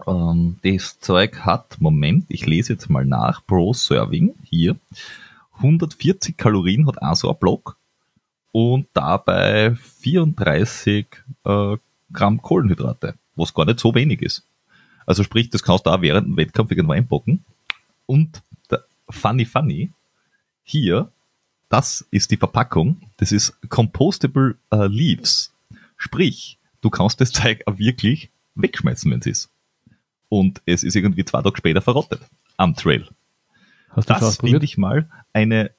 [0.06, 4.76] ähm, das Zeug hat, Moment, ich lese jetzt mal nach, Pro Serving hier,
[5.56, 7.76] 140 Kalorien hat auch so ein Block
[8.52, 11.06] und dabei 34
[11.44, 11.76] äh,
[12.12, 14.44] Gramm Kohlenhydrate, was gar nicht so wenig ist.
[15.06, 17.44] Also sprich, das kannst du auch während dem Wettkampf irgendwo einpacken.
[18.06, 18.42] Und
[19.08, 19.92] funny funny,
[20.62, 21.10] hier,
[21.74, 25.52] das ist die Verpackung, das ist Compostable äh, Leaves.
[25.96, 29.50] Sprich, du kannst das Zeug auch wirklich wegschmeißen, wenn es ist.
[30.28, 32.20] Und es ist irgendwie zwei Tage später verrottet
[32.58, 33.08] am Trail.
[33.90, 35.72] Hast du Das finde ich mal eine,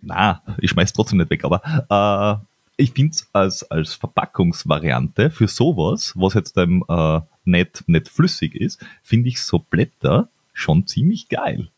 [0.00, 2.46] na, ich schmeiß trotzdem nicht weg, aber
[2.78, 8.08] äh, ich finde es als, als Verpackungsvariante für sowas, was jetzt ähm, äh, nicht, nicht
[8.08, 11.68] flüssig ist, finde ich so Blätter schon ziemlich geil.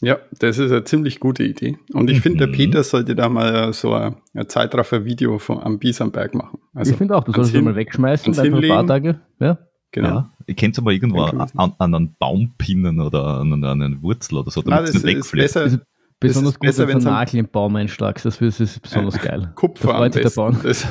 [0.00, 1.78] Ja, das ist eine ziemlich gute Idee.
[1.92, 2.52] Und ich finde, der Mhm.
[2.52, 6.58] Peter sollte da mal so ein, ein Zeitraffer-Video von, am Bisamberg machen.
[6.74, 8.86] Also, ich finde auch, du solltest es mal wegschmeißen, ein paar.
[8.86, 9.20] Tage.
[9.38, 9.58] Ja.
[9.92, 10.08] Genau.
[10.08, 10.30] Ja.
[10.46, 14.38] Ich kenne es aber irgendwo an, an einen Baum pinnen oder an, an einen Wurzel
[14.38, 15.54] oder so, Ah, damit es das nicht ist wegfliegt.
[15.54, 15.80] besser.
[16.28, 18.24] Besonders gut, besser, wenn du einen Nagel im Baum einschlagst.
[18.24, 19.52] Das ist, ist besonders geil.
[19.54, 20.58] Kupfer am besten.
[20.62, 20.86] Das,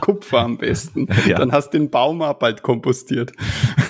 [0.00, 1.08] Kupfer am besten.
[1.26, 1.38] Ja.
[1.38, 3.32] Dann hast du den Baum auch bald kompostiert.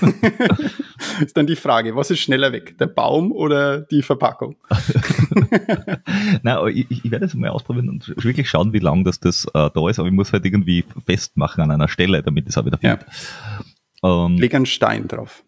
[1.25, 2.77] ist dann die Frage, was ist schneller weg?
[2.79, 4.57] Der Baum oder die Verpackung?
[6.43, 9.71] Nein, ich, ich werde es mal ausprobieren und wirklich schauen, wie lang das, das äh,
[9.73, 12.79] da ist, aber ich muss halt irgendwie festmachen an einer Stelle, damit es auch wieder
[12.83, 12.97] Ja.
[12.97, 13.11] fliegt.
[14.03, 15.43] Ähm, Leg einen Stein drauf.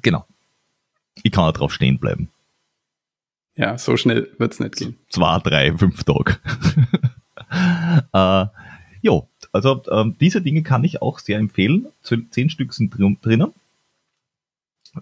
[0.00, 0.26] genau.
[1.22, 2.28] Ich kann auch drauf stehen bleiben.
[3.56, 4.98] Ja, so schnell wird's nicht gehen.
[5.08, 6.38] Zwei, drei, fünf Tage.
[8.12, 8.46] äh,
[9.02, 11.86] jo, also ähm, diese Dinge kann ich auch sehr empfehlen.
[12.02, 13.52] Zehn Stück sind drin, drinnen.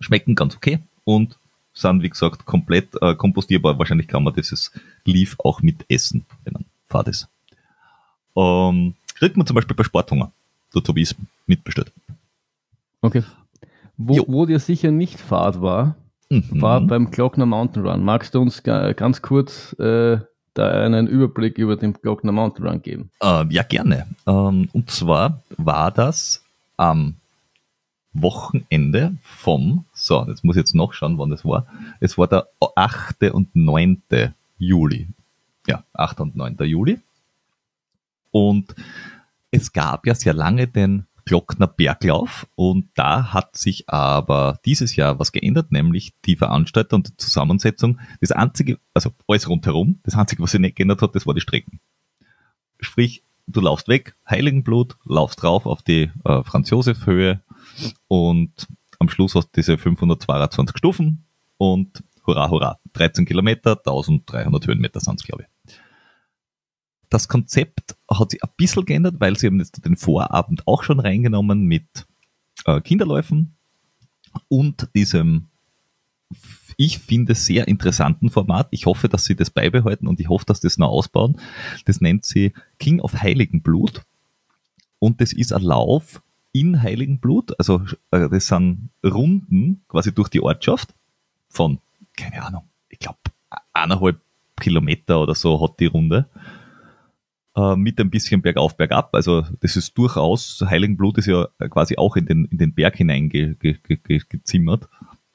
[0.01, 1.38] Schmecken ganz okay und
[1.72, 3.78] sind, wie gesagt, komplett äh, kompostierbar.
[3.78, 4.72] Wahrscheinlich kann man dieses
[5.05, 7.28] Leaf auch mit essen, wenn man fad ist.
[8.36, 10.32] Ähm, kriegt man zum Beispiel bei Sporthunger.
[10.72, 11.92] Dort habe ich es mitbestellt.
[13.01, 13.22] Okay.
[13.96, 14.24] Wo, Jo.
[14.28, 15.96] wo dir sicher nicht Fahrt war,
[16.31, 16.62] Mhm.
[16.62, 18.05] war beim Glockner Mountain Run.
[18.05, 20.18] Magst du uns ga, ganz kurz äh,
[20.55, 23.11] da einen Überblick über den Glockner Mountain Run geben?
[23.20, 24.07] Ähm, ja, gerne.
[24.26, 26.45] Ähm, und zwar war das
[26.76, 27.16] am
[28.12, 31.66] Wochenende vom, so, jetzt muss ich jetzt noch schauen, wann das war.
[31.99, 33.33] Es war der 8.
[33.33, 34.03] und 9.
[34.59, 35.09] Juli.
[35.66, 36.20] Ja, 8.
[36.20, 36.57] und 9.
[36.61, 37.01] Juli.
[38.31, 38.74] Und
[39.51, 45.20] es gab ja sehr lange den Glockner Berglauf und da hat sich aber dieses Jahr
[45.20, 48.01] was geändert, nämlich die Veranstalter und die Zusammensetzung.
[48.20, 51.41] Das einzige, also alles rundherum, das einzige, was sich nicht geändert hat, das war die
[51.41, 51.78] Strecken.
[52.81, 57.41] Sprich, du laufst weg, Heiligenblut, laufst drauf auf die äh, Franz-Josef-Höhe
[58.09, 58.66] und
[58.99, 61.26] am Schluss hast du diese 522 Stufen
[61.59, 65.49] und hurra, hurra, 13 Kilometer, 1300 Höhenmeter sind es, glaube ich.
[67.11, 71.01] Das Konzept hat sich ein bisschen geändert, weil sie haben jetzt den Vorabend auch schon
[71.01, 72.07] reingenommen mit
[72.65, 73.57] äh, Kinderläufen
[74.49, 75.49] und diesem,
[76.77, 78.69] ich finde, sehr interessanten Format.
[78.71, 81.41] Ich hoffe, dass sie das beibehalten und ich hoffe, dass sie das noch ausbauen.
[81.85, 84.03] Das nennt sie King of Heiligenblut
[85.01, 87.59] und das ist ein Lauf in Heiligenblut.
[87.59, 87.83] Also
[88.13, 90.95] äh, das sind Runden quasi durch die Ortschaft
[91.49, 91.79] von,
[92.17, 93.19] keine Ahnung, ich glaube
[93.73, 94.21] eineinhalb
[94.61, 96.29] Kilometer oder so hat die Runde
[97.57, 99.14] äh, mit ein bisschen bergauf, bergab.
[99.14, 103.28] Also das ist durchaus, Heiligenblut ist ja quasi auch in den, in den Berg hinein
[103.28, 103.78] ge, ge.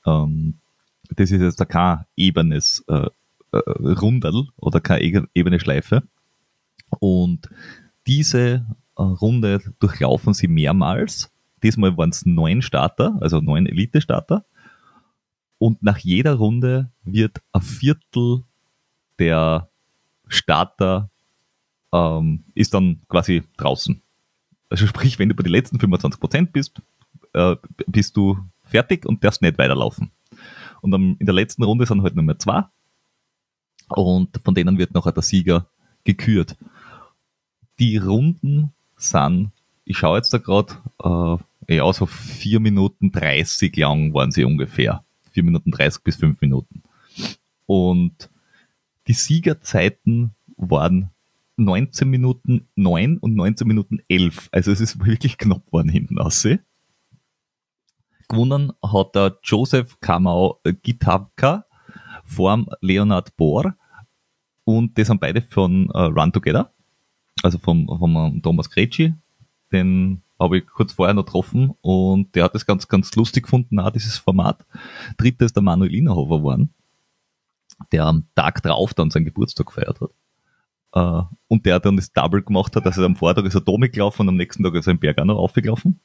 [0.06, 0.56] Ähm,
[1.10, 3.08] das ist jetzt kein ebenes äh,
[3.52, 6.04] äh, Rundel oder keine ege- ebene Schleife.
[7.00, 7.50] Und
[8.08, 8.66] diese
[8.98, 11.32] äh, Runde durchlaufen sie mehrmals.
[11.64, 14.46] Diesmal waren es neun Starter, also neun Elite-Starter.
[15.58, 18.44] Und nach jeder Runde wird ein Viertel
[19.20, 19.70] der
[20.28, 21.10] Starter
[21.96, 24.02] ähm, ist dann quasi draußen.
[24.70, 26.82] Also sprich, wenn du bei den letzten 25% bist,
[27.34, 27.56] äh,
[27.88, 30.12] bist du fertig und darfst nicht weiterlaufen.
[30.82, 32.66] Und dann in der letzten Runde sind halt nur mehr zwei
[33.88, 35.68] und von denen wird nachher der Sieger
[36.04, 36.58] gekürt.
[37.80, 39.52] Die Runden sind,
[39.86, 40.74] ich schaue jetzt da gerade,
[41.04, 45.04] äh, ja, so 4 Minuten 30 lang waren sie ungefähr.
[45.32, 46.84] 4 Minuten 30 bis 5 Minuten.
[47.66, 48.30] Und
[49.08, 51.12] die Siegerzeiten waren
[51.58, 54.50] 19 Minuten 9 und 19 Minuten 11.
[54.52, 56.48] Also es ist wirklich knapp geworden hinten raus.
[58.28, 61.66] Gewonnen hat der Joseph Kamau Gitabka
[62.24, 63.76] vorm Leonard Bohr
[64.64, 66.74] und die sind beide von äh, Run Together,
[67.44, 69.14] also vom, vom Thomas Gretschi,
[69.72, 73.80] den habe ich kurz vorher noch getroffen und der hat das ganz, ganz lustig gefunden,
[73.80, 74.66] auch dieses Format.
[75.18, 76.74] Dritter ist der Manuel Innerhofer geworden,
[77.92, 80.10] der am Tag drauf dann seinen Geburtstag gefeiert hat.
[80.98, 84.22] Uh, und der dann das Double gemacht hat, also am Vortag ist er da mitgelaufen
[84.22, 86.00] und am nächsten Tag ist er im Berg auch noch aufgelaufen.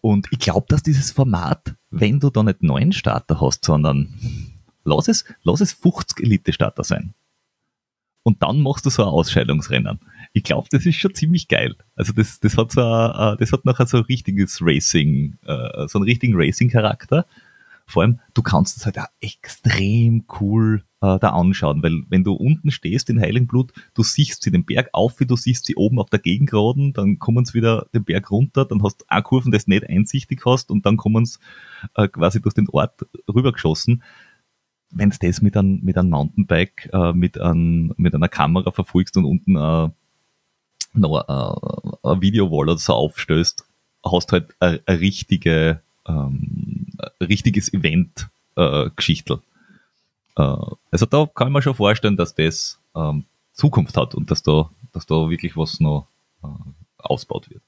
[0.00, 4.14] Und ich glaube, dass dieses Format, wenn du da nicht neun Starter hast, sondern
[4.82, 7.14] lass es, lass es 50 Elite-Starter sein.
[8.24, 10.00] Und dann machst du so ein Ausscheidungsrennen.
[10.32, 11.76] Ich glaube, das ist schon ziemlich geil.
[11.94, 15.98] Also das, das hat so, ein, das hat nachher so ein richtiges Racing, uh, so
[15.98, 17.26] einen richtigen Racing-Charakter.
[17.86, 22.32] Vor allem, du kannst es halt auch extrem cool äh, da anschauen, weil wenn du
[22.32, 25.98] unten stehst in Heiligenblut, du siehst sie den Berg auf, wie du siehst sie oben
[25.98, 29.52] auf der Gegengraden, dann kommen sie wieder den Berg runter, dann hast du eine Kurven,
[29.52, 31.38] das nicht einsichtig hast und dann kommen sie
[31.94, 34.02] äh, quasi durch den Ort rübergeschossen.
[34.90, 39.16] Wenn du das mit einem, mit einem Mountainbike, äh, mit, ein, mit einer Kamera verfolgst
[39.16, 39.88] und unten äh,
[40.94, 43.64] noch äh, ein Videowall oder so aufstößt,
[44.04, 46.86] hast du halt eine, richtige, ähm,
[47.20, 49.40] richtiges Event-Geschichtel.
[50.36, 50.42] Äh,
[50.90, 55.06] also da kann mir schon vorstellen, dass das ähm, Zukunft hat und dass da, dass
[55.06, 56.06] da wirklich was noch
[56.42, 56.46] äh,
[56.98, 57.62] ausbaut wird.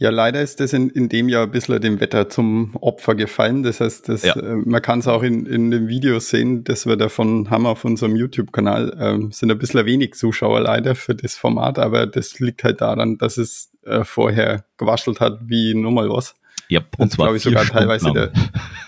[0.00, 3.62] Ja, leider ist das in, in dem Jahr ein bisschen dem Wetter zum Opfer gefallen.
[3.62, 4.34] Das heißt, das, ja.
[4.34, 7.84] äh, man kann es auch in, in dem Video sehen, das wir davon haben auf
[7.84, 8.96] unserem YouTube-Kanal.
[8.98, 13.18] Ähm, sind ein bisschen wenig Zuschauer leider für das Format, aber das liegt halt daran,
[13.18, 16.34] dass es äh, vorher gewaschelt hat wie nur mal was.
[16.70, 18.32] Ja, und zwar glaube ich sogar Stunden teilweise der,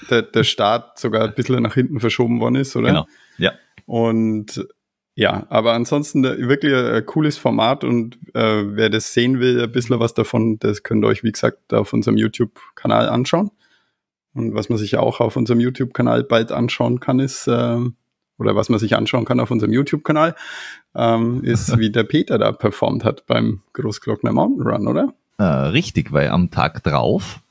[0.09, 2.89] der, der Start sogar ein bisschen nach hinten verschoben worden ist, oder?
[2.89, 3.07] Genau.
[3.39, 3.53] Ja.
[3.87, 4.66] Und
[5.14, 10.01] ja, aber ansonsten wirklich ein cooles Format und äh, wer das sehen will, ein bisschen
[10.01, 13.51] was davon, das könnt ihr euch, wie gesagt, auf unserem YouTube-Kanal anschauen.
[14.33, 17.78] Und was man sich auch auf unserem YouTube-Kanal bald anschauen kann, ist, äh,
[18.39, 20.35] oder was man sich anschauen kann auf unserem YouTube-Kanal,
[20.95, 25.12] ähm, ist, wie der Peter da performt hat beim Großglockner Mountain Run, oder?
[25.37, 27.41] Äh, richtig, weil am Tag drauf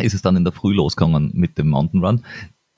[0.00, 2.24] ist es dann in der Früh losgegangen mit dem Mountain Run.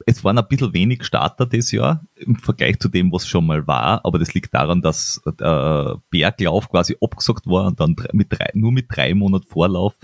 [0.06, 3.66] Es waren ein bisschen wenig Starter dieses Jahr im Vergleich zu dem, was schon mal
[3.66, 8.50] war, aber das liegt daran, dass der Berglauf quasi abgesagt war und dann mit drei,
[8.54, 9.96] nur mit drei Monaten Vorlauf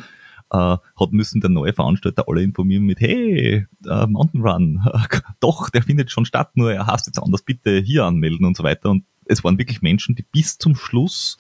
[0.51, 4.83] äh, hat müssen der neue Veranstalter alle informieren mit, hey, äh, Mountain Run,
[5.41, 8.63] doch, der findet schon statt, nur er hasst jetzt anders, bitte hier anmelden und so
[8.63, 8.91] weiter.
[8.91, 11.39] Und es waren wirklich Menschen, die bis zum Schluss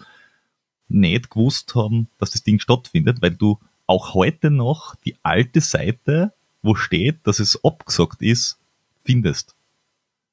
[0.89, 6.33] nicht gewusst haben, dass das Ding stattfindet, weil du auch heute noch die alte Seite,
[6.63, 8.59] wo steht, dass es abgesagt ist,
[9.05, 9.55] findest.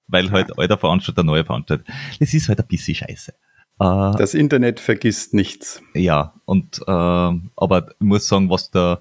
[0.08, 1.84] Weil halt alter Veranstalter, neue Veranstalter.
[2.20, 3.32] Das ist halt ein bisschen scheiße.
[3.32, 5.82] Äh, das Internet vergisst nichts.
[5.94, 9.00] Ja, und äh, aber ich muss sagen, was der,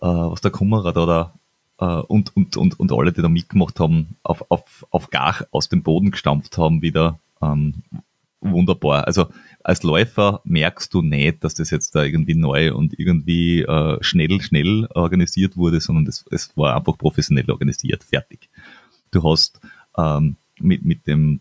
[0.00, 1.34] äh, was der Kummerer da, da
[1.80, 5.68] äh, und, und, und, und alle, die da mitgemacht haben, auf, auf, auf gar aus
[5.68, 7.82] dem Boden gestampft haben, wieder ähm,
[8.40, 9.06] wunderbar.
[9.06, 9.26] Also
[9.62, 14.40] als Läufer merkst du nicht, dass das jetzt da irgendwie neu und irgendwie äh, schnell,
[14.40, 18.48] schnell organisiert wurde, sondern das, es war einfach professionell organisiert, fertig.
[19.10, 19.60] Du hast
[19.96, 21.40] ähm, mit, mit dem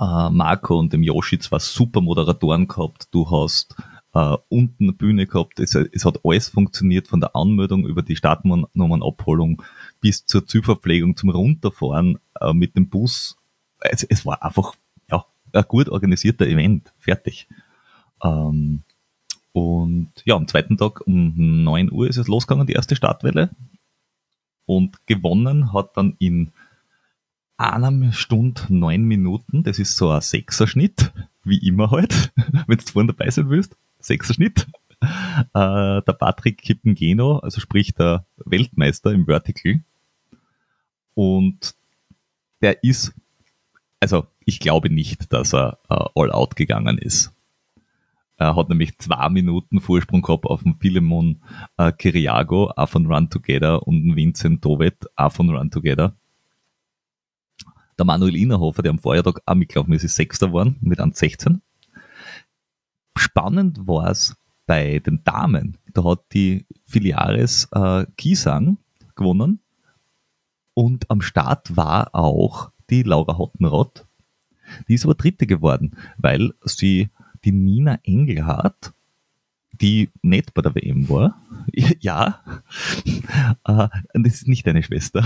[0.00, 3.76] äh, Marco und dem Yoshi zwar super Moderatoren gehabt, du hast
[4.14, 8.16] äh, unten eine Bühne gehabt, es, es hat alles funktioniert, von der Anmeldung über die
[8.16, 9.62] Startnummernabholung
[10.00, 13.36] bis zur Zielverpflegung zum Runterfahren äh, mit dem Bus.
[13.80, 14.74] Es, es war einfach
[15.52, 17.48] ein gut organisierter Event, fertig.
[18.22, 18.82] Ähm,
[19.52, 23.50] und ja, am zweiten Tag um 9 Uhr ist es losgegangen, die erste Startwelle.
[24.66, 26.52] Und gewonnen hat dann in
[27.56, 31.12] einer Stunde neun Minuten, das ist so ein Sechserschnitt,
[31.44, 32.32] wie immer halt,
[32.66, 34.66] wenn du vorne dabei sein willst, Sechserschnitt.
[35.02, 39.80] Äh, der Patrick Kippengeno, also sprich der Weltmeister im Vertical.
[41.14, 41.74] Und
[42.60, 43.14] der ist,
[43.98, 47.32] also ich glaube nicht, dass er äh, all out gegangen ist.
[48.36, 51.40] Er hat nämlich zwei Minuten Vorsprung gehabt auf den Philemon
[51.76, 56.16] äh, Kiriago, auch von Run Together, und Vincent Dovet, auch von Run Together.
[57.96, 61.60] Der Manuel Innerhofer, der am Vorjahrtag auch mitgelaufen ist, ist Sechster geworden mit 1,16.
[63.16, 64.36] Spannend war es
[64.66, 65.78] bei den Damen.
[65.92, 68.78] Da hat die Filiares äh, Kisang
[69.14, 69.60] gewonnen
[70.74, 74.06] und am Start war auch die Laura Hottenrott
[74.88, 77.10] die ist aber Dritte geworden, weil sie
[77.44, 78.92] die Nina Engelhardt,
[79.72, 81.40] die nicht bei der WM war,
[82.00, 82.40] ja,
[83.64, 85.24] äh, das ist nicht deine Schwester.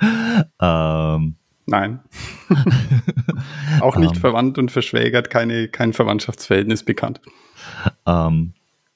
[0.60, 2.00] ähm, Nein.
[3.80, 7.20] Auch nicht ähm, verwandt und verschwägert, keine, kein Verwandtschaftsverhältnis bekannt.
[8.06, 8.52] Ähm,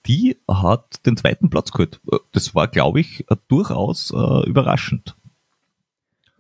[0.07, 2.01] die hat den zweiten Platz geholt.
[2.32, 5.16] Das war, glaube ich, durchaus äh, überraschend.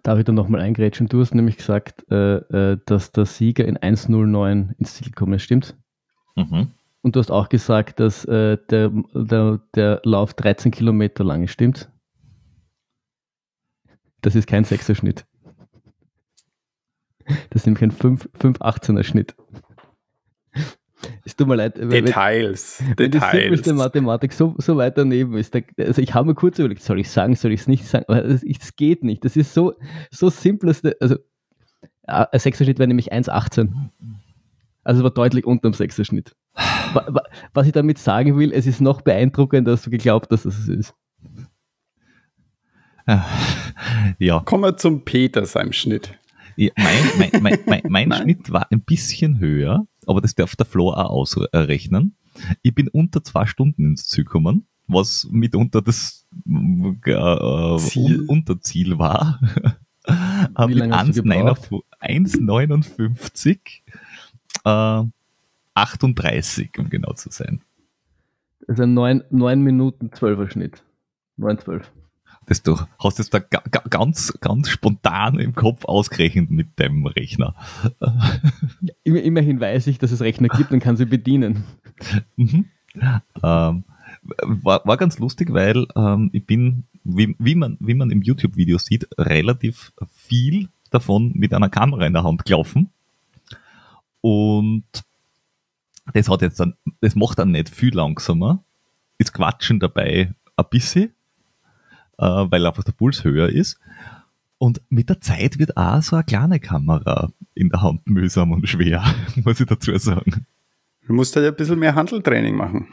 [0.02, 1.08] Darf ich da nochmal eingrätschen?
[1.08, 5.42] Du hast nämlich gesagt, äh, äh, dass der Sieger in 1.09 ins Ziel gekommen ist,
[5.42, 5.76] stimmt's?
[6.36, 6.68] Mhm.
[7.02, 11.52] Und du hast auch gesagt, dass äh, der, der, der Lauf 13 Kilometer lang ist,
[11.52, 11.90] stimmt?
[14.20, 15.26] Das ist kein Sechser-Schnitt.
[17.50, 19.34] Das ist nämlich ein 5-18er Schnitt.
[21.24, 21.76] Es tut mir leid.
[21.76, 22.80] Details.
[22.80, 23.62] Wenn, wenn Details.
[23.62, 25.54] die Mathematik so, so weit daneben ist.
[25.54, 28.04] Da, also ich habe mir kurz überlegt, soll ich sagen, soll ich es nicht sagen?
[28.08, 29.24] Aber es geht nicht.
[29.24, 29.74] Das ist so,
[30.10, 30.82] so simples.
[31.00, 31.16] Also,
[32.04, 33.72] ein Sechser-Schnitt wäre nämlich 1,18.
[34.82, 36.34] Also war deutlich unter dem Sechser-Schnitt.
[37.52, 40.68] Was ich damit sagen will, es ist noch beeindruckender, dass du geglaubt hast, dass es
[40.68, 40.94] ist.
[44.18, 44.40] Ja.
[44.44, 46.14] Kommen wir zum Peter seinem Schnitt.
[46.56, 50.90] Ja, mein, mein, mein, mein Schnitt war ein bisschen höher, aber das darf der Flo
[50.90, 52.16] auch ausrechnen.
[52.62, 58.24] Ich bin unter zwei Stunden ins Ziel gekommen, was mitunter das äh, Ziel.
[58.26, 59.40] Unterziel war.
[60.06, 63.58] Wie lange 1,59
[64.64, 65.04] äh,
[65.74, 67.60] 38, um genau zu sein.
[68.66, 70.82] Also 9, 9 Minuten 12er Schnitt.
[71.36, 71.92] 9, 12
[72.46, 77.54] das du hast jetzt da ganz, ganz spontan im Kopf ausgerechnet mit dem Rechner.
[79.04, 81.64] Immerhin weiß ich, dass es Rechner gibt und kann sie bedienen.
[82.36, 82.66] Mhm.
[83.42, 83.84] Ähm,
[84.42, 88.78] war, war ganz lustig, weil ähm, ich bin, wie, wie, man, wie man im YouTube-Video
[88.78, 92.90] sieht, relativ viel davon mit einer Kamera in der Hand gelaufen.
[94.20, 94.84] Und
[96.12, 98.64] das hat jetzt dann, das macht dann nicht viel langsamer.
[99.18, 101.14] Ist Quatschen dabei ein bisschen,
[102.20, 103.78] äh, weil einfach der Puls höher ist.
[104.58, 108.68] Und mit der Zeit wird auch so eine kleine Kamera in der Hand mühsam und
[108.68, 109.02] schwer,
[109.44, 110.46] muss ich dazu sagen.
[111.06, 112.88] Du musst halt ein bisschen mehr Handeltraining machen.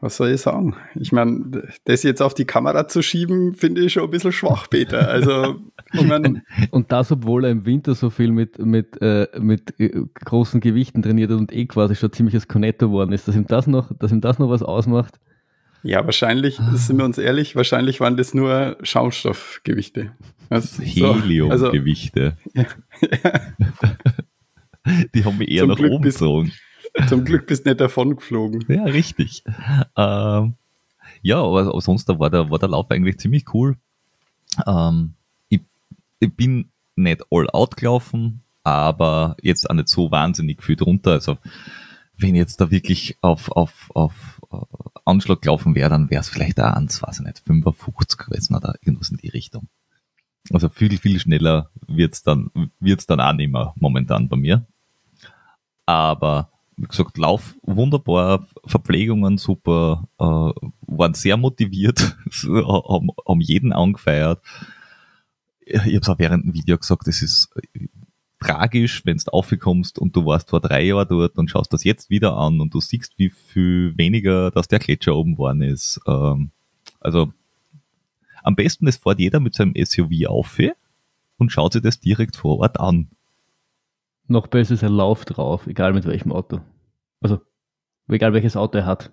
[0.00, 0.74] Was soll ich sagen?
[0.96, 4.68] Ich meine, das jetzt auf die Kamera zu schieben, finde ich schon ein bisschen schwach,
[4.68, 5.08] Peter.
[5.08, 5.60] Also,
[5.92, 10.02] ich mein, und, das, obwohl er im Winter so viel mit, mit, äh, mit äh,
[10.14, 13.66] großen Gewichten trainiert hat und eh quasi schon ziemliches Connector worden ist, dass ihm das
[13.66, 15.18] noch, dass ihm das noch was ausmacht.
[15.84, 16.74] Ja, wahrscheinlich, ah.
[16.76, 20.12] sind wir uns ehrlich, wahrscheinlich waren das nur Schaumstoffgewichte.
[20.48, 22.36] Also, Heliumgewichte.
[22.54, 22.70] So, also,
[23.22, 23.40] ja.
[25.14, 26.52] Die haben wir eher Zum nach Glück oben gezogen.
[27.08, 28.64] Zum Glück bist du nicht davon geflogen.
[28.68, 29.44] Ja, richtig.
[29.96, 30.54] Ähm,
[31.22, 33.76] ja, aber, aber sonst war der, war der Lauf eigentlich ziemlich cool.
[34.66, 35.14] Ähm,
[35.48, 35.60] ich,
[36.20, 41.12] ich bin nicht all out gelaufen, aber jetzt auch nicht so wahnsinnig viel drunter.
[41.12, 41.36] Also
[42.16, 44.40] wenn jetzt da wirklich auf, auf, auf
[45.04, 48.74] Anschlag gelaufen wäre, dann wäre es vielleicht auch ans, weiß ich nicht, 55 gewesen oder
[48.80, 49.68] irgendwas in die Richtung.
[50.52, 54.66] Also viel, viel schneller wird's dann, wird's dann auch nicht mehr momentan bei mir.
[55.86, 64.42] Aber wie gesagt, Lauf wunderbar, Verpflegungen super, äh, waren sehr motiviert, haben, haben jeden angefeiert.
[65.60, 67.48] Ich habe es auch während dem Video gesagt, es ist
[68.44, 72.10] tragisch, wenn du aufkommst und du warst vor drei Jahren dort und schaust das jetzt
[72.10, 76.00] wieder an und du siehst, wie viel weniger, dass der Gletscher oben geworden ist.
[76.06, 76.50] Ähm,
[77.00, 77.32] also
[78.42, 80.58] am besten es fährt jeder mit seinem SUV auf
[81.38, 83.08] und schaut sich das direkt vor Ort an.
[84.26, 86.60] Noch besser ist er Lauf drauf, egal mit welchem Auto.
[87.20, 87.40] Also,
[88.08, 89.12] egal welches Auto er hat.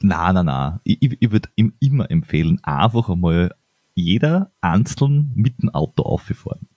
[0.00, 0.80] Na, na, na.
[0.84, 3.54] Ich, ich würde ihm immer empfehlen, einfach einmal
[3.94, 6.68] jeder einzeln mit dem Auto auffahren.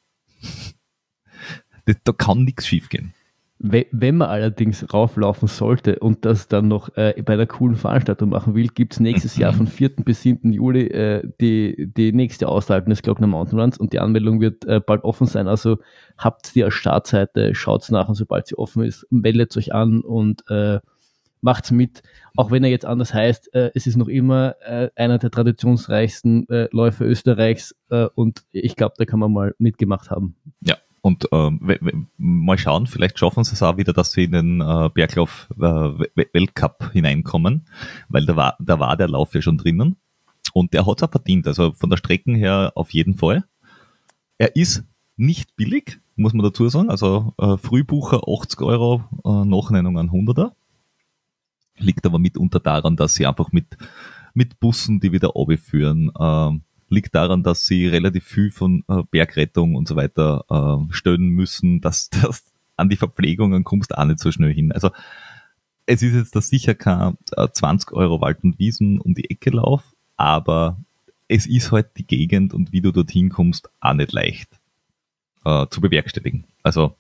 [1.86, 3.14] Das, da kann nichts schiefgehen.
[3.58, 8.54] Wenn man allerdings rauflaufen sollte und das dann noch äh, bei einer coolen Veranstaltung machen
[8.54, 9.96] will, gibt es nächstes Jahr von 4.
[10.04, 10.52] bis 7.
[10.52, 14.82] Juli äh, die, die nächste Ausleitung des Glockner Mountain Runs und die Anmeldung wird äh,
[14.86, 15.48] bald offen sein.
[15.48, 15.78] Also
[16.18, 20.44] habt die als Startseite, schaut nach und sobald sie offen ist, meldet euch an und
[20.50, 20.80] äh,
[21.40, 22.04] macht's mit.
[22.36, 26.50] Auch wenn er jetzt anders heißt, äh, es ist noch immer äh, einer der traditionsreichsten
[26.50, 27.74] äh, Läufe Österreichs
[28.16, 30.36] und ich glaube, da kann man mal mitgemacht haben.
[30.62, 30.76] Ja,
[31.06, 34.89] und ähm, mal schauen, vielleicht schaffen sie es auch wieder, dass sie in den äh,
[34.91, 37.68] Berglauf äh, hineinkommen,
[38.10, 39.97] weil da war, da war der Lauf ja schon drinnen.
[40.53, 41.45] Und der hat es auch verdient.
[41.45, 43.43] Also von der Strecken her auf jeden Fall.
[44.39, 44.84] Er ist
[45.16, 46.89] nicht billig, muss man dazu sagen.
[46.89, 50.53] Also äh, Frühbucher 80 Euro, äh, Nachnennung an 100er.
[51.78, 53.78] Liegt aber mitunter daran, dass sie einfach mit,
[54.34, 56.60] mit Bussen, die wieder führen, äh,
[56.90, 61.82] liegt daran, dass sie relativ viel von äh, Bergrettung und so weiter äh, stören müssen,
[61.82, 62.44] dass das
[62.78, 64.72] an die Verpflegungen kommst du auch nicht so schnell hin.
[64.72, 64.92] Also
[65.86, 69.52] es ist jetzt da sicher kein äh, 20 Euro Wald und Wiesen um die Ecke
[69.52, 69.84] Lauf,
[70.18, 70.78] aber
[71.28, 74.50] es ist halt die Gegend und wie du dorthin kommst auch nicht leicht
[75.44, 76.46] äh, zu bewerkstelligen.
[76.64, 76.96] Also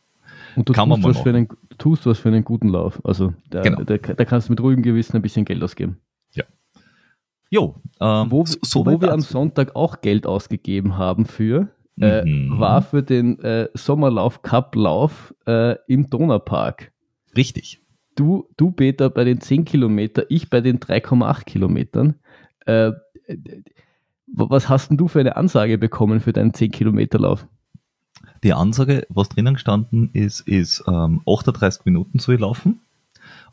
[0.55, 3.01] und du kann man mal was für einen, tust was für einen guten Lauf.
[3.03, 3.83] Also da, genau.
[3.83, 5.97] da, da kannst du mit ruhigem Gewissen ein bisschen Geld ausgeben.
[7.49, 11.69] Jo, ähm, wo, so wo wir am Sonntag auch Geld ausgegeben haben für,
[11.99, 12.59] äh, mhm.
[12.59, 16.91] war für den äh, Sommerlauf Cup Lauf äh, im Donaupark.
[17.35, 17.81] Richtig.
[18.15, 22.15] du, du Peter bei den 10 Kilometer, ich bei den 3,8 Kilometern.
[22.65, 22.91] Äh,
[24.27, 27.47] was hast denn du für eine Ansage bekommen für deinen 10 Kilometer Lauf?
[28.43, 32.81] Die Ansage, was drinnen gestanden ist, ist ähm, 38 Minuten ich laufen.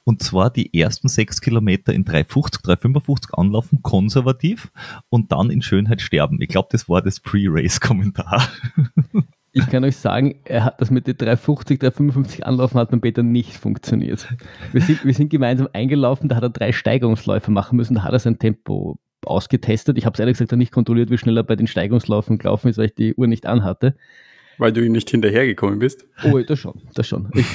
[0.04, 4.72] Und zwar die ersten sechs Kilometer in 350, 355 anlaufen, konservativ
[5.08, 6.40] und dann in Schönheit sterben.
[6.40, 8.48] Ich glaube, das war das Pre-Race-Kommentar.
[9.54, 13.22] Ich kann euch sagen, er hat das mit den 350, 355 Anlaufen hat beim Peter
[13.22, 14.26] nicht funktioniert.
[14.72, 18.14] Wir sind, wir sind gemeinsam eingelaufen, da hat er drei Steigerungsläufe machen müssen, da hat
[18.14, 19.98] er sein Tempo ausgetestet.
[19.98, 22.78] Ich habe es ehrlich gesagt nicht kontrolliert, wie schnell er bei den Steigungslaufen gelaufen ist,
[22.78, 23.94] weil ich die Uhr nicht anhatte.
[24.56, 26.06] Weil du ihm nicht hinterhergekommen bist?
[26.24, 27.30] Oh, das schon, das schon.
[27.34, 27.46] Ich,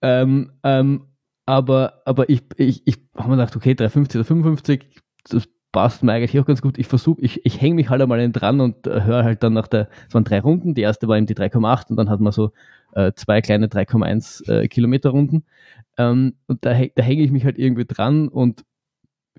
[0.00, 1.02] ähm, ähm,
[1.50, 4.86] aber, aber ich, ich, ich habe mir gedacht, okay, 350 oder 55,
[5.30, 6.78] das passt mir eigentlich auch ganz gut.
[6.78, 9.66] Ich versuche, ich, ich hänge mich halt einmal dran und äh, höre halt dann nach
[9.66, 12.32] der, es waren drei Runden, die erste war eben die 3,8 und dann hat man
[12.32, 12.52] so
[12.92, 15.44] äh, zwei kleine 3,1 äh, Kilometer Runden.
[15.98, 18.64] Ähm, und da, da hänge ich mich halt irgendwie dran und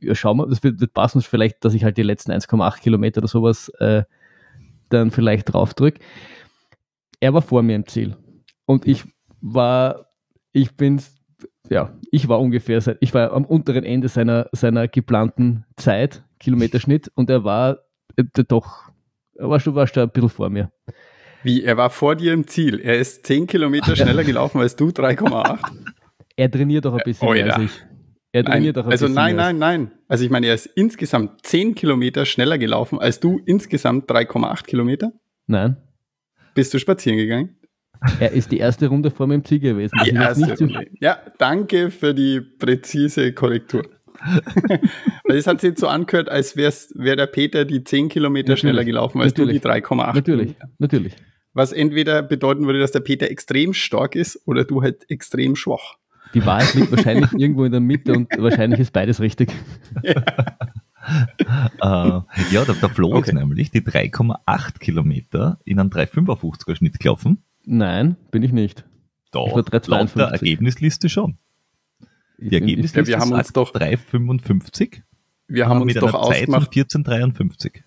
[0.02, 3.20] ja, schauen wir, das wird, wird passen, vielleicht, dass ich halt die letzten 1,8 Kilometer
[3.20, 4.04] oder sowas äh,
[4.90, 6.02] dann vielleicht drauf drücke.
[7.22, 8.18] Er war vor mir im Ziel
[8.66, 9.06] und ich
[9.40, 10.08] war,
[10.52, 11.00] ich bin
[11.70, 17.30] ja, ich war ungefähr, ich war am unteren Ende seiner, seiner geplanten Zeit, Kilometerschnitt, und
[17.30, 17.80] er war
[18.16, 18.92] äh, doch,
[19.36, 20.72] er war schon, war schon ein bisschen vor mir.
[21.44, 22.80] Wie, er war vor dir im Ziel.
[22.80, 25.60] Er ist 10 Kilometer schneller gelaufen als du, 3,8.
[26.36, 27.46] er trainiert doch ein bisschen oh, ja.
[27.48, 27.72] als ich.
[28.34, 29.92] Er trainiert nein, doch ein also bisschen nein, mehr nein, nein.
[30.08, 35.12] Also ich meine, er ist insgesamt 10 Kilometer schneller gelaufen als du insgesamt 3,8 Kilometer.
[35.48, 35.78] Nein.
[36.54, 37.58] Bist du spazieren gegangen?
[38.20, 39.98] Er ist die erste Runde vor meinem Ziel gewesen.
[40.06, 40.88] Die erste Runde.
[41.00, 43.84] Ja, danke für die präzise Korrektur.
[45.26, 48.60] Weil es hat sich so angehört, als wäre wär der Peter die 10 Kilometer Natürlich.
[48.60, 49.62] schneller gelaufen als Natürlich.
[49.62, 50.14] du die 3,8.
[50.14, 51.16] Natürlich, natürlich.
[51.54, 55.96] Was entweder bedeuten würde, dass der Peter extrem stark ist oder du halt extrem schwach.
[56.34, 59.52] Die Wahrheit liegt wahrscheinlich irgendwo in der Mitte und wahrscheinlich ist beides richtig.
[60.04, 60.16] äh,
[61.82, 63.30] ja, der, der Flo Okay.
[63.30, 67.44] ist nämlich die 3,8 Kilometer in einem 3,55er Schnitt gelaufen.
[67.66, 68.84] Nein, bin ich nicht.
[69.32, 69.90] Da, Ich war 3,52.
[69.90, 71.38] laut der Ergebnisliste schon.
[72.38, 75.02] Die Ich Ergebnisliste Ja, wir haben uns doch- 3,55
[75.48, 77.84] Wir haben uns doch ausgemacht, 14,53.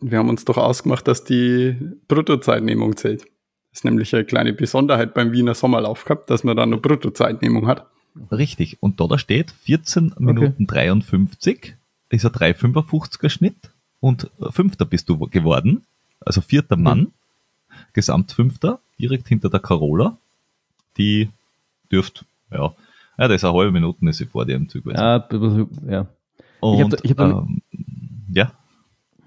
[0.00, 1.76] wir haben uns doch ausgemacht, dass die
[2.08, 3.22] Bruttozeitnehmung zählt.
[3.22, 7.66] Das ist nämlich eine kleine Besonderheit beim Wiener Sommerlauf gehabt, dass man da eine Bruttozeitnehmung
[7.66, 7.86] hat.
[8.30, 8.78] Richtig.
[8.80, 11.76] Und da, da steht 14 Minuten 53,
[12.10, 15.84] ist ein 3,55er Schnitt und Fünfter bist du geworden.
[16.20, 17.08] Also vierter Mann,
[17.92, 20.16] Gesamtfünfter, direkt hinter der Carola.
[20.96, 21.30] Die
[21.90, 22.72] dürft, ja,
[23.18, 24.86] ja, das ist eine halbe Minute, ist sie vor dir im Zug.
[24.86, 25.18] Ja,
[25.88, 26.06] ja.
[26.60, 27.62] Und, hab da- ich hab dann- ähm,
[28.32, 28.52] ja,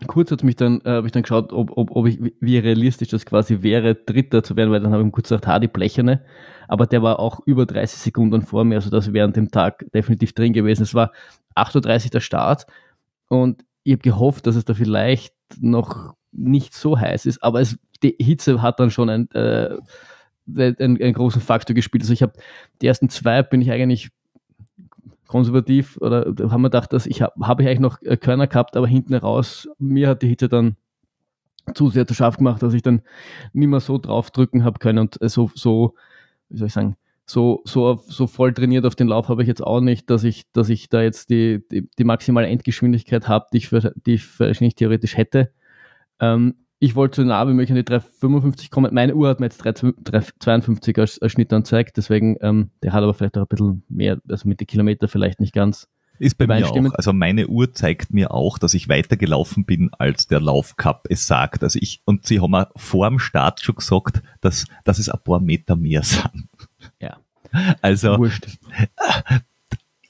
[0.07, 3.09] Kurz hat mich dann, äh, habe ich dann geschaut, ob, ob, ob ich, wie realistisch
[3.09, 5.67] das quasi wäre, Dritter zu werden, weil dann habe ich ihm kurz gesagt, ha, die
[5.67, 6.23] Blecherne.
[6.69, 10.31] Aber der war auch über 30 Sekunden vor mir, also das während dem Tag definitiv
[10.31, 10.83] drin gewesen.
[10.83, 11.11] Es war
[11.53, 12.65] 8.30 Uhr der Start
[13.27, 17.77] und ich habe gehofft, dass es da vielleicht noch nicht so heiß ist, aber es,
[18.03, 19.77] die Hitze hat dann schon ein, äh,
[20.47, 22.03] einen, einen großen Faktor gespielt.
[22.03, 22.33] Also ich habe
[22.81, 24.09] die ersten zwei bin ich eigentlich
[25.27, 28.75] konservativ oder haben wir gedacht, dass ich habe hab ich eigentlich noch äh, Körner gehabt,
[28.75, 30.75] aber hinten raus, mir hat die Hitze dann
[31.75, 33.03] zu sehr zu scharf gemacht, dass ich dann
[33.53, 35.93] nicht mehr so draufdrücken habe können und äh, so, so,
[36.49, 36.95] wie soll ich sagen,
[37.27, 40.51] so, so, so voll trainiert auf den Lauf habe ich jetzt auch nicht, dass ich,
[40.51, 44.73] dass ich da jetzt die, die, die maximale Endgeschwindigkeit habe, die ich, die ich wahrscheinlich
[44.73, 45.51] theoretisch hätte.
[46.19, 48.93] Ähm, ich wollte so nah wie möglich an die 355 kommen.
[48.93, 53.13] Meine Uhr hat mir jetzt 352 als, als Schnitt anzeigt, deswegen, ähm, der hat aber
[53.13, 55.89] vielleicht auch ein bisschen mehr, also mit den Kilometer vielleicht nicht ganz.
[56.19, 56.93] ist bei mir auch.
[56.93, 61.27] Also meine Uhr zeigt mir auch, dass ich weiter gelaufen bin, als der Laufcup es
[61.27, 61.63] sagt.
[61.63, 65.19] Also ich, und sie haben mir vor dem Start schon gesagt, dass, dass es ein
[65.23, 66.47] paar Meter mehr sind.
[67.01, 67.17] Ja.
[67.81, 68.47] Also Wurscht.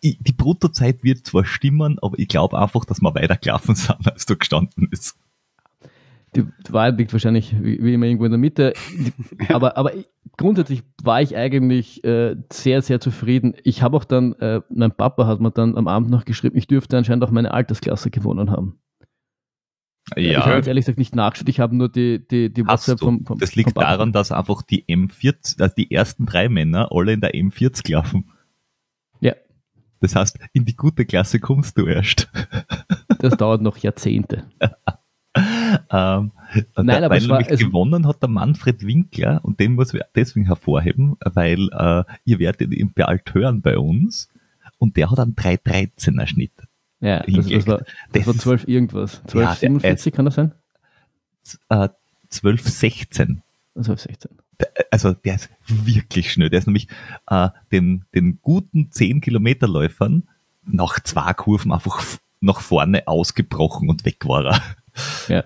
[0.03, 4.25] die Bruttozeit wird zwar stimmen, aber ich glaube einfach, dass wir weiter gelaufen sind, als
[4.25, 5.15] da gestanden ist.
[6.35, 8.73] Die Wahrheit liegt wahrscheinlich wie, immer irgendwo in der Mitte.
[9.49, 10.07] Aber, aber ich-
[10.37, 13.55] grundsätzlich war ich eigentlich äh, sehr, sehr zufrieden.
[13.63, 16.67] Ich habe auch dann, äh, mein Papa hat mir dann am Abend noch geschrieben, ich
[16.67, 18.79] dürfte anscheinend auch meine Altersklasse gewonnen haben.
[20.15, 22.99] Ich habe jetzt ehrlich gesagt nicht nachgeschaut, ich habe nur die, die, die Hast WhatsApp
[22.99, 26.89] vom, vom das liegt vom daran, dass einfach die M40, also die ersten drei Männer
[26.91, 28.31] alle in der M40 laufen.
[29.19, 29.33] Ja.
[29.99, 32.29] Das heißt, in die gute Klasse kommst du erst.
[33.19, 34.45] Das dauert noch Jahrzehnte.
[35.91, 36.31] Ähm,
[36.75, 41.17] Nein, aber weil nämlich gewonnen hat der Manfred Winkler und den muss ich deswegen hervorheben,
[41.23, 44.29] weil äh, ihr werdet ihn bald hören bei uns
[44.77, 46.51] und der hat einen 313er Schnitt.
[47.01, 49.21] Ja, das, das war, das Das war ist- 12 irgendwas.
[49.27, 50.51] 12, Ja, der- 47 kann das sein?
[51.69, 51.89] Äh,
[52.31, 53.41] 1216.
[53.81, 54.31] 12, 16.
[54.91, 56.49] also der ist wirklich schnell.
[56.49, 56.87] Der ist nämlich
[57.29, 60.23] äh, den, den guten 10-Kilometer-Läufern
[60.65, 62.03] nach zwei Kurven einfach
[62.41, 64.61] nach vorne ausgebrochen und weg war er.
[65.27, 65.43] Ja.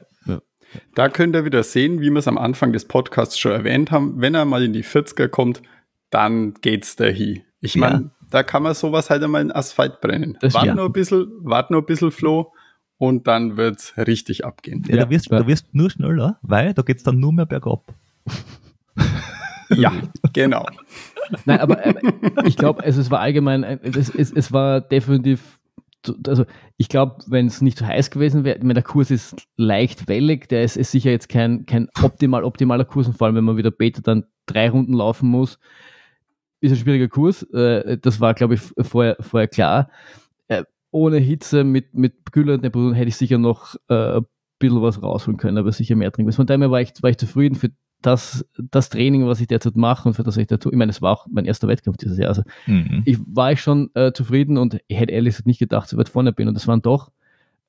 [0.96, 4.16] Da könnt ihr wieder sehen, wie wir es am Anfang des Podcasts schon erwähnt haben.
[4.18, 5.62] Wenn er mal in die 40er kommt,
[6.10, 7.42] dann geht's dahin.
[7.60, 8.28] Ich meine, ja.
[8.30, 10.38] da kann man sowas halt einmal in Asphalt brennen.
[10.42, 10.76] Wart ja.
[10.76, 12.54] nur ein bisschen, wart nur ein bisschen, Flo,
[12.98, 14.84] und dann wird's richtig abgehen.
[14.88, 15.04] Ja, ja.
[15.04, 17.94] Da, wirst, da wirst nur schneller, weil da geht's dann nur mehr bergab.
[19.70, 19.92] ja,
[20.34, 20.66] genau.
[21.46, 21.94] Nein, aber äh,
[22.46, 25.60] ich glaube, also es war allgemein, äh, es, es, es war definitiv
[26.28, 26.46] also
[26.78, 30.64] ich glaube, wenn es nicht so heiß gewesen wäre, der Kurs ist leicht wellig, der
[30.64, 33.72] ist, ist sicher jetzt kein, kein optimal optimaler Kurs und vor allem, wenn man wieder
[33.72, 35.60] Beta dann drei Runden laufen muss,
[36.62, 37.44] ist ein schwieriger Kurs.
[37.54, 39.90] Äh, das war, glaube ich, vorher, vorher klar.
[40.48, 44.26] Äh, ohne Hitze mit, mit kühleren Temperaturen hätte ich sicher noch äh, ein
[44.60, 46.32] bisschen was rausholen können, aber sicher mehr trinken.
[46.32, 47.70] Von daher war ich, war ich zufrieden für
[48.06, 50.72] das, das Training, was ich derzeit mache und für das ich da tue.
[50.72, 52.30] Ich meine, es war auch mein erster Wettkampf dieses Jahr.
[52.30, 53.02] Also mhm.
[53.06, 56.10] ich war ich schon äh, zufrieden und ich hätte ehrlich gesagt nicht gedacht, so weit
[56.10, 56.48] vorne bin.
[56.48, 57.12] Und es waren doch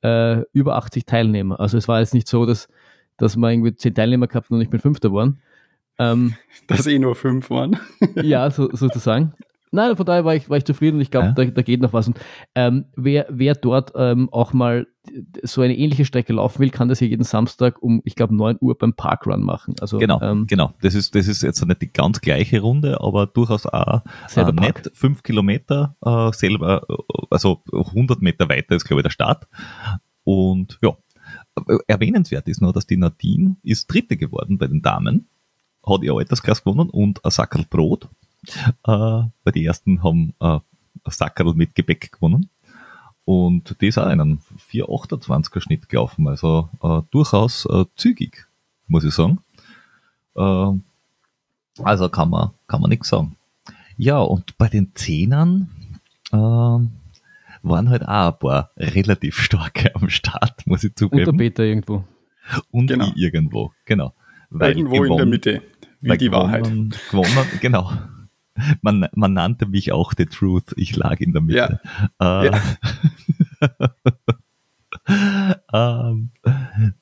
[0.02, 1.60] äh, über 80 Teilnehmer.
[1.60, 2.68] Also es war jetzt nicht so, dass,
[3.16, 5.40] dass man irgendwie zehn Teilnehmer gehabt und ich bin Fünfter geworden.
[5.98, 6.34] Ähm,
[6.66, 7.78] dass eh nur fünf waren.
[8.16, 9.32] ja, so, sozusagen.
[9.74, 11.32] Nein, von daher war ich, war ich zufrieden und ich glaube, ja.
[11.32, 12.06] da, da, geht noch was.
[12.06, 12.18] Und
[12.54, 14.86] ähm, wer, wer dort ähm, auch mal
[15.42, 18.58] so eine ähnliche Strecke laufen will, kann das hier jeden Samstag um, ich glaube, 9
[18.60, 19.74] Uhr beim Parkrun machen.
[19.80, 20.72] Also, genau, ähm, genau.
[20.80, 24.02] Das ist, das ist jetzt nicht die ganz gleiche Runde, aber durchaus auch
[24.36, 24.92] äh, nett.
[24.94, 26.86] Fünf Kilometer äh, selber,
[27.30, 29.48] also 100 Meter weiter ist, glaube ich, der Start.
[30.22, 30.96] Und ja,
[31.88, 35.28] erwähnenswert ist nur, dass die Nadine ist Dritte geworden bei den Damen,
[35.84, 38.23] hat ihr Altersklasse gewonnen und ein Sackerl Brot äh,
[38.82, 40.58] weil die ersten haben äh,
[41.06, 42.50] Sackerl mit Gebäck gewonnen.
[43.24, 44.40] Und die ist auch einen
[44.70, 48.46] 428er Schnitt gelaufen, also äh, durchaus äh, zügig,
[48.86, 49.38] muss ich sagen.
[50.36, 50.72] Äh,
[51.82, 53.36] also kann man, kann man nichts sagen.
[53.96, 55.70] Ja, und bei den Zehnern
[56.32, 61.26] äh, waren halt auch ein paar relativ starke am Start, muss ich zugeben.
[61.26, 62.04] Und der Peter irgendwo.
[62.70, 63.10] Und genau.
[63.14, 64.12] irgendwo, genau.
[64.50, 65.62] Weil irgendwo gewonnen, in der Mitte,
[66.02, 66.64] wie die Wahrheit.
[66.64, 66.92] Gewonnen,
[67.62, 67.90] genau
[68.82, 70.74] man, man nannte mich auch The Truth.
[70.76, 71.80] Ich lag in der Mitte.
[72.20, 72.42] Ja.
[72.42, 72.60] Äh, ja.
[76.08, 76.30] ähm,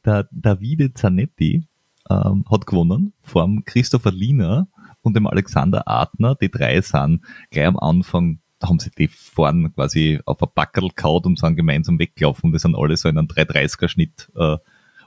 [0.05, 1.67] der Davide Zanetti
[2.11, 4.69] ähm, hat gewonnen vom Christopher Liener
[5.03, 6.35] und dem Alexander Adner.
[6.35, 10.91] Die drei sind gleich am Anfang, da haben sie die vorne quasi auf ein Backerl
[10.91, 12.53] kaut und sind gemeinsam weggelaufen.
[12.53, 14.57] Die sind alle so in einem 330er Schnitt äh,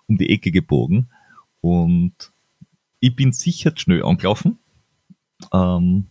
[0.07, 1.09] um die Ecke gebogen.
[1.61, 2.31] Und
[2.99, 4.59] ich bin sicher schnell angelaufen.
[5.53, 6.07] Ähm,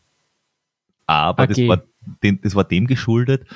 [1.06, 1.54] aber okay.
[1.54, 1.82] das, war
[2.22, 3.46] dem, das war dem geschuldet,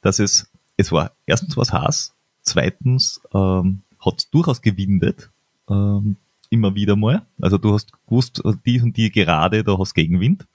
[0.00, 5.30] dass es, es war erstens was Hass, zweitens ähm, hat es durchaus gewindet,
[5.68, 6.16] ähm,
[6.50, 7.26] immer wieder mal.
[7.40, 10.46] Also du hast gewusst, die und die gerade, da hast Gegenwind.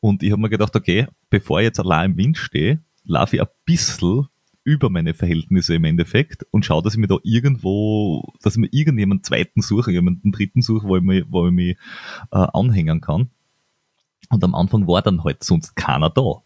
[0.00, 3.42] Und ich habe mir gedacht, okay, bevor ich jetzt allein im Wind stehe, laufe ich
[3.42, 4.28] ein bisschen
[4.64, 8.68] über meine Verhältnisse im Endeffekt und schaue, dass ich mir da irgendwo, dass ich mir
[8.70, 11.76] irgendjemanden zweiten suche, jemanden dritten suche, wo ich mich, wo ich mich
[12.30, 13.30] äh, anhängen kann.
[14.28, 16.42] Und am Anfang war dann halt sonst keiner da.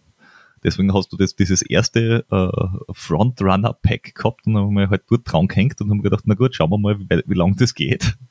[0.62, 5.48] Deswegen hast du das, dieses erste äh, Frontrunner-Pack gehabt und haben wir halt dort dran
[5.48, 8.16] gehängt und haben gedacht, na gut, schauen wir mal, wie, wie lang das geht.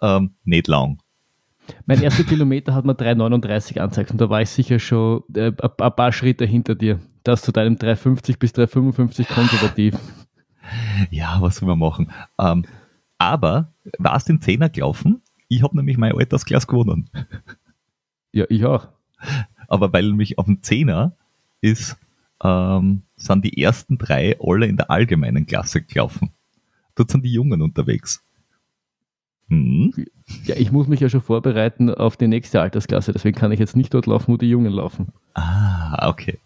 [0.00, 1.00] Ähm, nicht lang.
[1.86, 5.96] Mein erster Kilometer hat mir 3,39 angezeigt und da war ich sicher schon äh, ein
[5.96, 7.00] paar Schritte hinter dir.
[7.24, 9.96] Das zu deinem 3,50 bis 3,55 konservativ.
[11.10, 12.12] Ja, was soll man machen?
[12.38, 12.64] Ähm,
[13.16, 15.22] aber war es den Zehner gelaufen?
[15.48, 17.08] Ich habe nämlich mein Altersklasse gewonnen.
[18.32, 18.88] Ja, ich auch.
[19.68, 21.12] Aber weil mich auf dem Zehner
[21.60, 21.96] ist,
[22.42, 26.30] ähm, sind die ersten drei alle in der allgemeinen Klasse gelaufen.
[26.94, 28.22] Dort sind die Jungen unterwegs.
[29.48, 29.92] Hm.
[30.44, 33.76] Ja, ich muss mich ja schon vorbereiten auf die nächste Altersklasse, deswegen kann ich jetzt
[33.76, 35.08] nicht dort laufen, wo die Jungen laufen.
[35.34, 36.38] Ah, okay.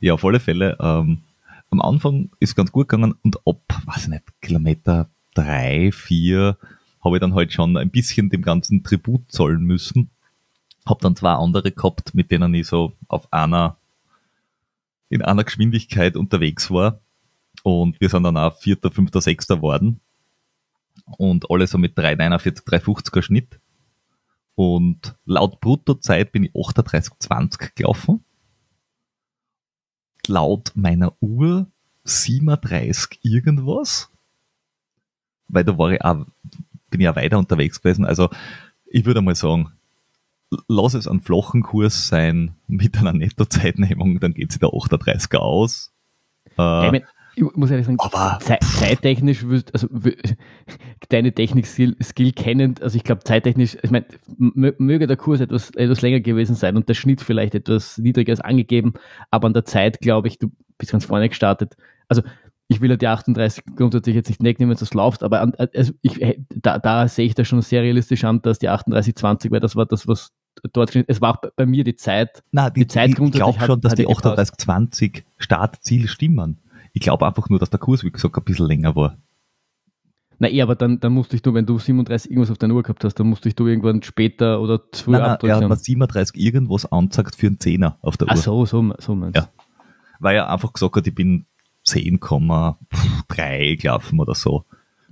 [0.00, 1.22] Ja, auf alle Fälle, ähm,
[1.70, 6.58] am Anfang ist ganz gut gegangen und ab, weiß ich nicht, Kilometer drei, vier,
[7.02, 10.10] habe ich dann halt schon ein bisschen dem ganzen Tribut zollen müssen
[10.86, 13.76] hab dann zwei andere gehabt, mit denen ich so auf einer,
[15.08, 17.00] in einer Geschwindigkeit unterwegs war.
[17.62, 20.00] Und wir sind dann auch Vierter, Fünfter, Sechster worden.
[21.18, 23.60] Und alle so mit 3,49, 3,50er Schnitt.
[24.54, 28.24] Und laut Bruttozeit bin ich 38,20 gelaufen.
[30.28, 31.66] Laut meiner Uhr
[32.04, 34.10] 37 irgendwas.
[35.48, 36.26] Weil da war ich auch,
[36.90, 38.04] bin ich auch weiter unterwegs gewesen.
[38.04, 38.30] Also
[38.86, 39.72] ich würde mal sagen,
[40.68, 45.92] lass es ein flachen Kurs sein mit einer Nettozeitnehmung, dann geht sie der 38er aus.
[46.58, 47.02] Äh, ich mein,
[47.34, 49.88] ich muss ehrlich sagen, Aber Zeit, zeittechnisch, wüs- also
[51.10, 54.06] deine Technik-Skill Skill kennend, also ich glaube zeittechnisch, ich meine,
[54.38, 58.32] mö- möge der Kurs etwas, etwas länger gewesen sein und der Schnitt vielleicht etwas niedriger
[58.32, 58.94] als angegeben,
[59.30, 61.76] aber an der Zeit glaube ich, du bist ganz vorne gestartet.
[62.08, 62.22] Also
[62.68, 65.92] ich will ja die 38 grundsätzlich jetzt nicht wegnehmen, dass du es laufst, aber also
[66.02, 69.76] ich, da, da sehe ich das schon sehr realistisch an, dass die 38,20, weil das
[69.76, 70.32] war das, was
[70.72, 72.42] dort Es war auch bei, mir die Zeit.
[72.50, 74.26] Na, die, Die Zeit ich grundsätzlich glaube hat- schon, dass hat die ja gepasst.
[74.58, 76.58] 3820 Startziel stimmen.
[76.92, 79.16] Ich glaube einfach nur, dass der Kurs, wie gesagt, ein bisschen länger war.
[80.38, 82.82] Na eh, aber dann, dann musste ich du, wenn du 37 irgendwas auf deiner Uhr
[82.82, 85.62] gehabt hast, dann musste ich du irgendwann später oder zu früh Nein, nein, er abdrücken.
[85.62, 88.42] hat mir 37 irgendwas angezeigt für einen Zehner auf der Ach Uhr.
[88.42, 89.40] so, so, so meinst du.
[89.40, 89.48] Ja.
[90.20, 91.46] Weil er einfach gesagt hat, ich bin
[91.86, 94.64] 10,3 gelaufen oder so.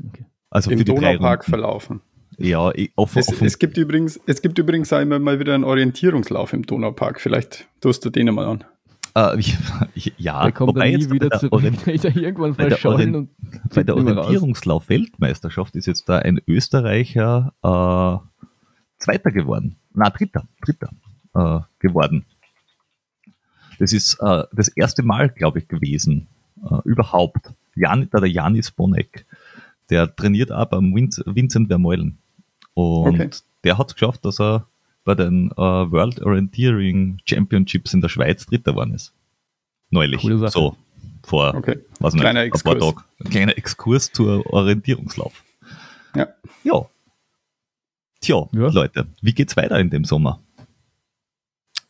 [0.08, 0.24] Okay.
[0.50, 2.00] Also Im für die Donaupark verlaufen.
[2.38, 5.64] Ja, offen, Es, offen, es, gibt übrigens, es gibt übrigens auch immer mal wieder einen
[5.64, 7.20] Orientierungslauf im Donaupark.
[7.20, 8.64] Vielleicht tust du den einmal an.
[9.14, 9.56] äh, ich,
[9.94, 11.62] ich, ja, Der kommt wobei dann nie wieder bei der, zurück.
[12.16, 13.30] Irgendwann bei der Orient- und
[13.72, 13.96] bei der.
[13.96, 18.18] Orientierungslauf-Weltmeisterschaft ist jetzt da ein Österreicher äh,
[18.98, 19.76] Zweiter geworden.
[19.92, 20.90] Na, Dritter, Dritter
[21.34, 22.24] äh, geworden.
[23.78, 26.28] Das ist äh, das erste Mal, glaube ich, gewesen,
[26.70, 27.52] äh, überhaupt.
[27.76, 29.26] Jan, der Janis Bonek,
[29.90, 32.18] der trainiert auch beim Vince, Vincent Vermeulen.
[32.74, 33.30] Und Okay.
[33.64, 34.66] der hat es geschafft, dass er
[35.04, 39.12] bei den äh, World Orienteering Championships in der Schweiz Dritter geworden ist.
[39.90, 40.20] Neulich.
[40.22, 40.52] Coole Sache.
[40.52, 40.76] So,
[41.24, 41.78] vor Okay.
[42.00, 42.94] was nicht, Kleiner ein paar Exkurs.
[42.94, 43.04] Tagen.
[43.24, 45.44] Ein kleiner Exkurs zur Orientierungslauf.
[46.14, 46.28] Ja.
[46.62, 46.86] Ja.
[48.20, 48.68] Tja, Ja.
[48.68, 50.40] Leute, wie geht's weiter in dem Sommer?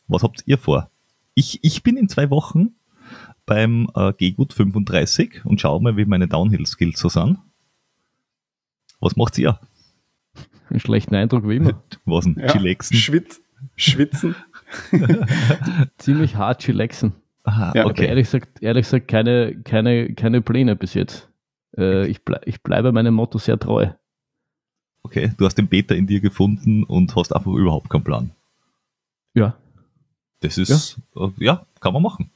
[0.07, 0.89] Was habt ihr vor?
[1.33, 2.75] Ich, ich bin in zwei Wochen
[3.45, 7.37] beim äh, Gehgut 35 und schau mal, wie meine Downhill-Skills so sind.
[8.99, 9.59] Was macht ihr?
[10.69, 11.81] Einen schlechten Eindruck wie immer.
[12.05, 12.37] Was denn?
[12.39, 12.47] Ja.
[12.47, 12.97] Chillaxen?
[12.97, 13.41] Schwitz,
[13.75, 14.35] schwitzen.
[15.97, 17.13] Ziemlich hart chillaxen.
[17.43, 18.07] Aha, Ja, okay.
[18.07, 21.29] ehrlich gesagt, ehrlich gesagt keine, keine, keine Pläne bis jetzt.
[21.77, 23.89] Äh, ich, blei ich bleibe meinem Motto sehr treu.
[25.03, 28.31] okay, du hast den Beta in dir gefunden und hast einfach überhaupt keinen Plan.
[29.35, 29.55] Ja.
[30.39, 32.31] Das ist, ja, äh, ja kann man machen.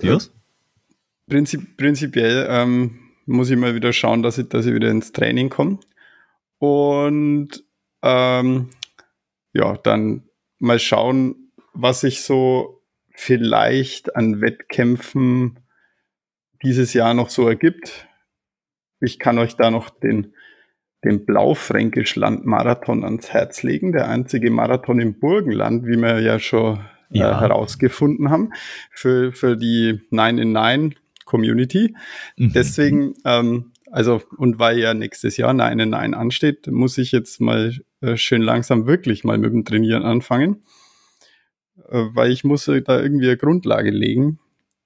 [0.00, 0.18] Wie ja?
[1.28, 5.50] Prinzip, prinzipiell ähm, muss ich mal wieder schauen, dass ich, dass ich wieder ins Training
[5.50, 5.80] komme.
[6.58, 7.64] Und
[8.02, 8.70] ähm,
[9.52, 10.22] ja, dann
[10.58, 15.60] mal schauen, was sich so vielleicht an Wettkämpfen
[16.62, 18.06] dieses Jahr noch so ergibt.
[19.00, 20.34] Ich kann euch da noch den,
[21.04, 27.38] den Blaufränkischland-Marathon ans Herz legen, der einzige Marathon im Burgenland, wie wir ja schon Ja.
[27.38, 28.52] Äh, herausgefunden haben,
[28.90, 30.90] für, für die Nine in Nine
[31.24, 31.94] Community.
[32.36, 32.52] Mhm.
[32.52, 37.40] Deswegen, ähm, also, und weil ja nächstes Jahr Nine in Nine ansteht, muss ich jetzt
[37.40, 40.62] mal äh, schön langsam wirklich mal mit dem Trainieren anfangen.
[41.88, 44.38] Äh, weil ich muss äh, da irgendwie eine Grundlage legen,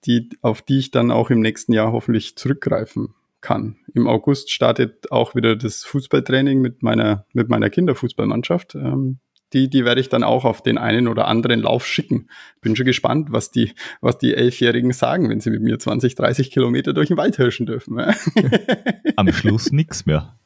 [0.04, 3.76] die, auf die ich dann auch im nächsten Jahr hoffentlich zurückgreifen kann.
[3.94, 8.74] Im August startet auch wieder das Fußballtraining mit meiner, mit meiner Kinderfußballmannschaft.
[8.74, 9.18] Ähm,
[9.52, 12.28] die, die werde ich dann auch auf den einen oder anderen Lauf schicken.
[12.60, 16.50] Bin schon gespannt, was die, was die Elfjährigen sagen, wenn sie mit mir 20, 30
[16.50, 17.98] Kilometer durch den Wald hirschen dürfen.
[19.16, 20.36] Am Schluss nichts mehr.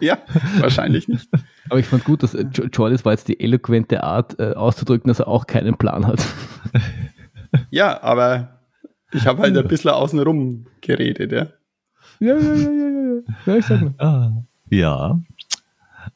[0.00, 0.18] ja,
[0.58, 1.28] wahrscheinlich nicht.
[1.68, 5.08] Aber ich fand gut, dass äh, Jo- Jordis war jetzt die eloquente Art äh, auszudrücken,
[5.08, 6.24] dass er auch keinen Plan hat.
[7.70, 8.60] Ja, aber
[9.12, 11.48] ich habe halt ein bisschen außenrum geredet, ja.
[12.20, 13.14] Ja, ja, ja, ja, ja.
[13.16, 13.22] ja.
[13.46, 13.94] ja ich sag mal.
[13.98, 14.32] Ah,
[14.70, 15.20] ja.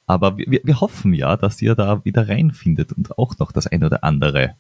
[0.06, 3.82] Aber wir, wir- hoffen ja, dass ihr da wieder reinfindet und auch noch das ein
[3.84, 4.54] oder andere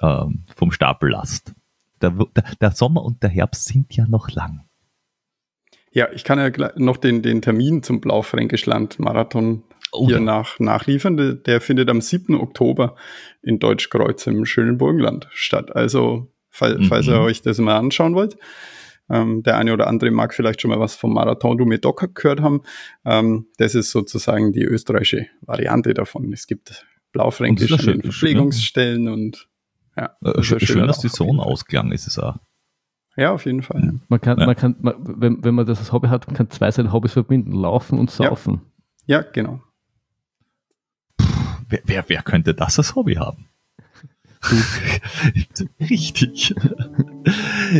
[0.00, 1.54] ähm, vom Stapel lasst.
[2.00, 4.64] Der, der, der Sommer und der Herbst sind ja noch lang.
[5.92, 10.20] Ja, ich kann ja noch den, den Termin zum Blaufränkischland-Marathon Oh hier ja.
[10.22, 11.16] nach, nachliefern.
[11.16, 12.34] Der, der findet am 7.
[12.38, 12.94] Oktober
[13.42, 15.74] in Deutschkreuz im schönen Burgenland statt.
[15.74, 16.84] Also, fall, Mhm.
[16.84, 18.36] falls ihr euch das mal anschauen wollt,
[19.10, 22.40] ähm, der eine oder andere mag vielleicht schon mal was vom Marathon du Medoc gehört
[22.40, 22.62] haben.
[23.04, 26.32] Ähm, das ist sozusagen die österreichische Variante davon.
[26.32, 29.48] Es gibt Blaufränkisch Und das ist ja an den schön, Pflegungsstellen und
[29.96, 31.26] ja, Äh, schön, ein schöner dass die Fall.
[31.26, 32.36] Sonausklang ist es auch.
[33.16, 33.94] Ja, auf jeden Fall.
[34.08, 34.46] Man kann, Ja.
[34.46, 37.14] man kann, man, wenn, wenn man das als Hobby hat, man kann zwei seine Hobbys
[37.14, 38.28] verbinden: Laufen und Ja.
[38.28, 38.60] Saufen.
[39.06, 39.60] Ja, genau.
[41.68, 43.47] Wer, wer, wer könnte das als Hobby haben?
[45.80, 46.54] Richtig.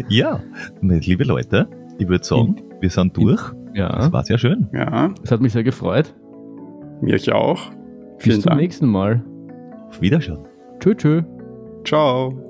[0.08, 0.40] ja,
[0.80, 1.68] liebe Leute,
[1.98, 3.40] ich würde sagen, wir sind durch.
[3.74, 4.68] Ja, Das war sehr schön.
[4.72, 6.14] Ja, es hat mich sehr gefreut.
[7.00, 7.70] mich auch.
[8.16, 8.60] Bis Vielen zum Dank.
[8.60, 9.24] nächsten Mal.
[9.88, 10.38] Auf Wiedersehen.
[10.80, 11.22] Tschö, tschö.
[11.84, 12.47] Ciao.